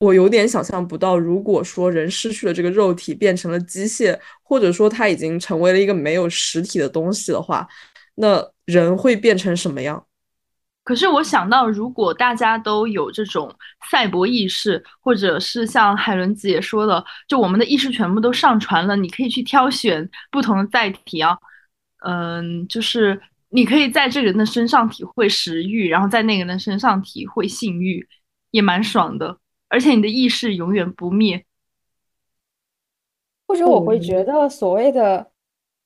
[0.00, 7.66] 我有点想象不到，如果说人失去了这个肉体，变成了机械，或者说他已经成为了一个没有实体的东西的话，
[8.16, 10.04] 那人会变成什么样？
[10.84, 13.50] 可是我想到，如果大家都有这种
[13.90, 21.38] 赛博意识，或者是像海伦姐说的，就我们的意识全部都上传了，你可以去挑选不同的载体啊，
[22.04, 23.18] 嗯，就是
[23.48, 28.06] 你可以在这个人的身上体会食欲，然后在那个人身上体会性欲，
[28.50, 29.38] 也蛮爽的，
[29.70, 31.46] 而且你的意识永远不灭。
[33.46, 35.30] 或者我会觉得，所谓的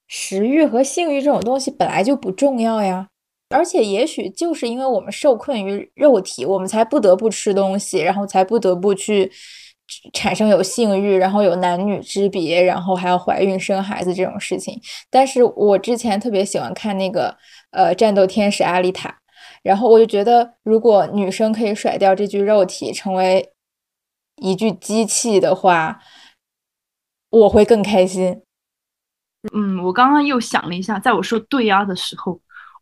[0.08, 3.08] 食欲和性欲这种东西本来就不重要呀。
[3.50, 9.32] 而且，也许就是因为我们受困于肉体，我们才不得不吃东西，然后才不得不去
[10.12, 14.78] 产生有性欲，然后有男女之别，然后还要怀孕生孩子这种事情。
[15.08, 17.34] 但是我之前特别喜欢看那个
[17.70, 19.08] 呃《战斗天使阿丽塔》，
[19.62, 23.50] 然后我就觉得，如果女生可以甩掉这具肉体，成为
[24.36, 26.00] 一具机器的话，
[27.30, 28.42] 我会更开心。
[29.54, 32.38] 嗯，我刚刚又想了一下，在我说“对呀”的时候。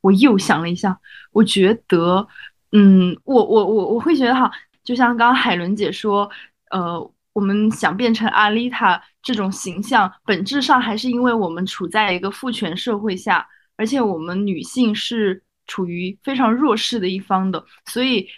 [0.06, 0.96] 我又想了一下，
[1.32, 2.26] 我觉得，
[2.70, 4.48] 嗯，我我我我会觉得哈，
[4.84, 6.30] 就像刚刚海伦姐说，
[6.70, 13.44] 呃，我们想变成阿丽塔这种形象，本质上还是因为我们处在一个父权社会下，
[13.76, 18.28] 而且我们女性是处于非常弱势的一方的，所以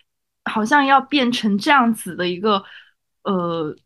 [0.47, 2.64] 好像要变成这样子的一个，
[3.25, 3.77] 呃，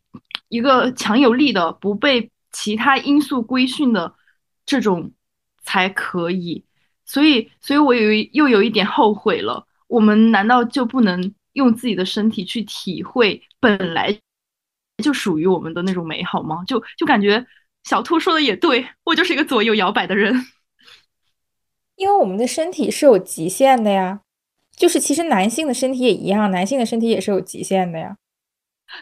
[0.47, 4.15] 一个强有力的、不被其他因素规训的
[4.65, 5.11] 这种
[5.63, 6.63] 才可以。
[7.05, 9.65] 所以，所以我有又有一点后悔了。
[9.87, 14.17] 我们难道就不能用自己的身体去体会本来
[15.03, 16.63] 就属于我们的那种美好吗？
[16.65, 17.45] 就就感觉
[17.83, 20.33] 小兔说的也对，我就是一个左右摇摆的人。
[21.95, 24.21] 因为我们的身体是有极限的呀。
[24.75, 28.17] 就是其实男性的身体也一样，男性的身体也是有极限的呀。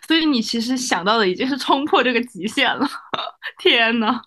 [0.06, 2.86] 所以你其实想到的已经是冲破这个极限了。
[3.60, 4.22] 天呐！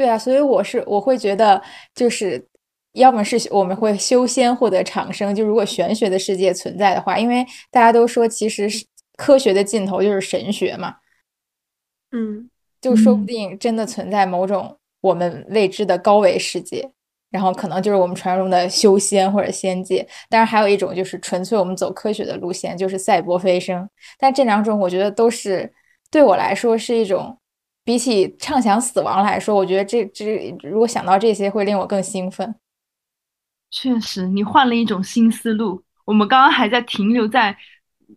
[0.00, 1.62] 对啊，所以我是我会觉得，
[1.94, 2.42] 就是
[2.92, 8.86] 要么是我们会修仙获得长生，就如果玄学的世界存在的话，因为大家都说其实是
[9.18, 10.96] 科学的尽头就是神学嘛。
[12.12, 12.48] 嗯，
[12.80, 16.90] 就说不定真的存在某种我们未知的高维世界，
[17.30, 20.08] 然后可能就是我们传说中的修仙或者仙界。
[20.30, 23.86] 当然，还有一种就是纯粹我们走科学的路线，就是赛博飞升。
[24.18, 25.70] 但这两种我觉得都是
[26.10, 27.36] 对我来说是一种，
[27.84, 32.54] 比起畅想死亡来说，我觉得这这如果想到这些会令我更兴奋。
[33.70, 35.82] 确实，你换了一种新思路。
[36.04, 37.56] 我们刚刚还在停留在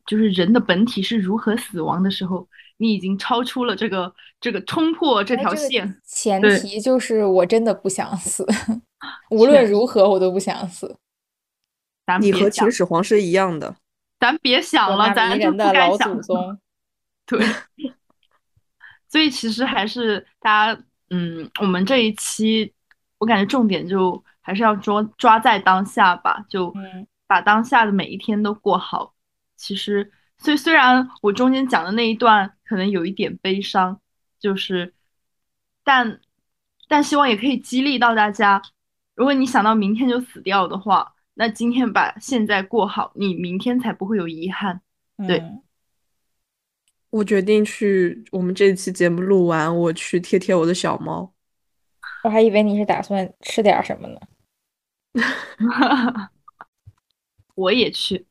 [0.05, 2.47] 就是人的本体是如何死亡的时候。
[2.77, 8.45] 你已经超出了这个这个冲破这条线，前提就是我真的不想死，
[9.29, 10.97] 无论如何我都不想死。
[12.19, 13.75] 你和秦始皇是一样的，
[14.19, 16.19] 咱别想了，咱就不该想。
[17.25, 17.39] 对，
[19.13, 22.73] 所以其实还是大家，嗯，我们这一期
[23.19, 26.73] 我感觉重点就还是要抓抓在当下吧，就
[27.27, 29.13] 把当下的每一天都过好。
[29.55, 30.11] 其实。
[30.39, 34.01] 所以，虽然我中间讲的那一段可能有一点悲伤，
[34.39, 34.93] 就是，
[35.83, 36.19] 但，
[36.89, 38.61] 但希望也可以激励到大家。
[39.15, 44.81] 如果你想到明天就死掉的话，那今天把现在过好，你明天才不会有遗憾。
[45.27, 45.41] 对，
[47.13, 51.31] 我决定去我们这一期节目录完，我去贴贴我的小猫。
[52.23, 54.19] 我还以为你是打算吃点什么呢。
[57.53, 58.25] 我也去。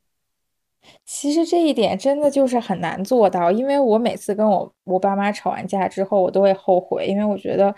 [1.04, 7.72] 其实这一点真的就是很难做到，因为我每次跟我我爸妈吵完架之后，我都会后悔，因为我觉得，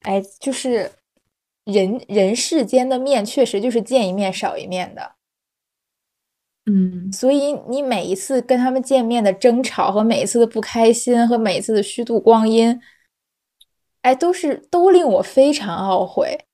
[0.00, 0.90] 哎，就是
[1.64, 5.12] 人人世间的面确实就是见一面少一面的，
[6.66, 12.80] 嗯，所以你每一次跟他们见面的争吵和每一次的不开心和每一次的虚度光阴，
[14.02, 16.46] 哎，都是都令我非常懊悔，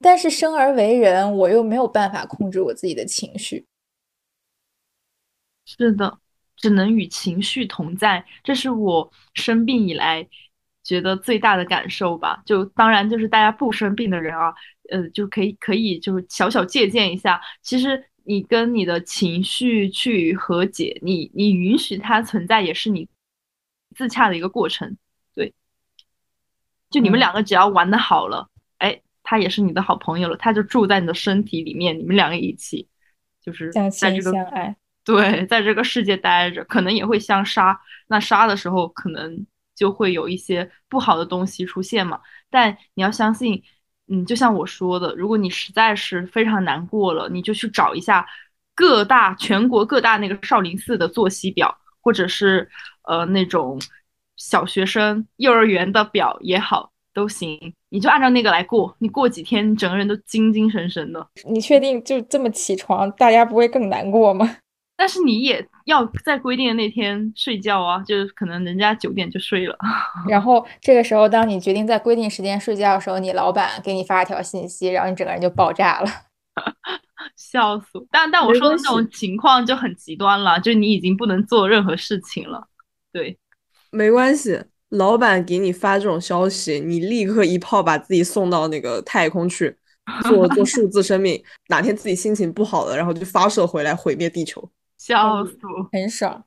[0.00, 3.66] 但是生而为人，我又没有办法控制我自己的情绪。
[5.64, 6.18] 是的，
[6.56, 10.28] 只能与情绪同在，这是我生病以来
[10.82, 12.42] 觉得最大的感受吧。
[12.44, 14.52] 就当然就是大家不生病的人啊，
[14.90, 17.40] 呃，就可以可以就是小小借鉴一下。
[17.62, 23.08] 其实你跟你的情绪去和解，你你允许它存在，也是你
[23.94, 24.96] 自洽的一个过程。
[25.34, 25.52] 对，
[26.90, 28.48] 就你们两个只要玩的好了，
[28.78, 32.88] 哎，他也是你的好朋友了，他就住在你的身体里面，你们两个一起
[33.40, 34.76] 就是相亲相爱。
[35.04, 37.80] 对，在这个世界待着，可能也会相杀。
[38.06, 39.44] 那杀的时候，可能
[39.74, 42.20] 就会有一些不好的东西出现嘛。
[42.50, 43.64] 但你要相信，
[44.12, 48.26] 嗯，就像我说的，如果你实在是非常难过了，你就去找一下
[48.74, 52.68] 各大全国各大那个少林寺的作息表，或者是
[53.08, 53.80] 呃那种
[54.36, 57.72] 小学生幼儿园的表也好，都行。
[57.88, 61.26] 你就按照那个来过，你过几天，整个人都精精神神的。
[61.48, 64.56] 你确定就这么起床，大家不会更难过吗？
[64.96, 69.76] 但是你也要在规定的那天睡觉啊，就是可能人家九点就睡了。
[70.28, 76.06] 然后这个时候，当你决定在规定时间睡觉的时候，你老板给你发一条信息，然后你整个人就爆炸了，
[77.36, 78.06] 笑死！
[78.12, 82.68] 但但我说的那种情况就很极端了，就你已经不能做任何事情了。
[83.12, 83.36] 对，
[83.90, 89.76] 没关系，老板给你发这种消息，你立刻一炮把自己送到那个太空去
[90.22, 91.42] 做做数字生命。
[91.68, 94.70] 哪天自己心情不好了，然后就发射回来毁灭地球。
[95.02, 95.58] 笑死，
[95.90, 96.44] 很爽，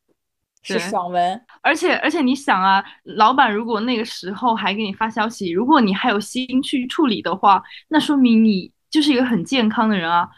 [0.64, 1.41] 是爽文。
[1.62, 10.30] 而且而且，你想啊，老板如果那个时候还给你发消息，如果你还有心去处理的话，那说明你就是一个很健康的人啊。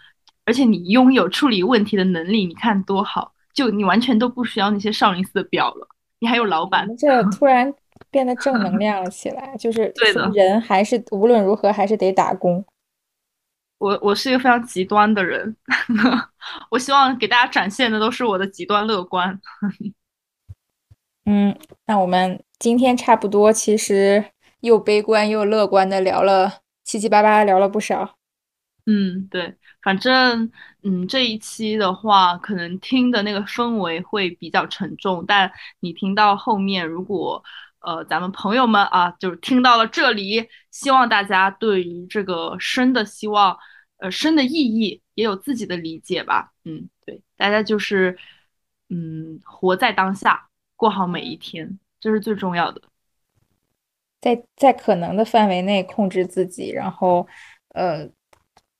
[0.45, 5.87] 而且你拥有处理问题的能力，你看多好，就你完全都不需要那些少林寺的表了，
[6.19, 6.87] 你还有老板。
[6.97, 7.71] 这突然
[8.09, 12.65] 变得正能量了起来，就是 对，人还是无论如何还是得打工。
[13.77, 15.55] 我我是一个非常极端的人，
[16.71, 19.39] 我希望给大家展现的都是我的极端乐观。
[21.25, 24.25] 嗯，那我们今天差不多，其实
[24.61, 28.15] 又悲观又乐观的聊了七七八八聊了不少。
[28.85, 30.49] 嗯，对，反正
[30.83, 35.51] 嗯这一期的话，可能听的那个氛围会比较沉重，但
[35.81, 37.43] 你听到后面，如果
[37.87, 40.49] 呃咱们朋友们啊，就是听到了这里。
[40.71, 43.57] 希望大家对于这个生的希望，
[43.95, 46.51] 呃，生的意义也有自己的理解吧。
[46.65, 48.17] 嗯，对，大家就是，
[48.89, 52.81] 嗯，活在当下，过好每一天，这是最重要的。
[54.19, 57.25] 在在可能的范围内控制自己，然后，
[57.69, 58.09] 呃，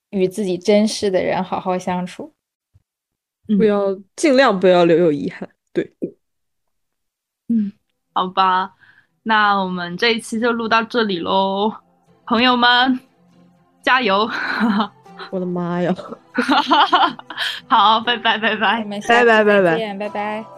[0.10, 2.36] 与自己珍视的人好好相处，
[3.58, 5.50] 不要尽量不要留有遗憾。
[5.72, 5.96] 对，
[7.48, 7.72] 嗯，
[8.14, 8.76] 好吧，
[9.28, 11.74] 那我们这一期就录到这里喽，
[12.26, 12.98] 朋友们，
[13.82, 14.30] 加油！
[15.32, 15.94] 我的妈呀！
[17.68, 20.57] 好，拜拜拜拜，拜拜拜拜见，拜拜。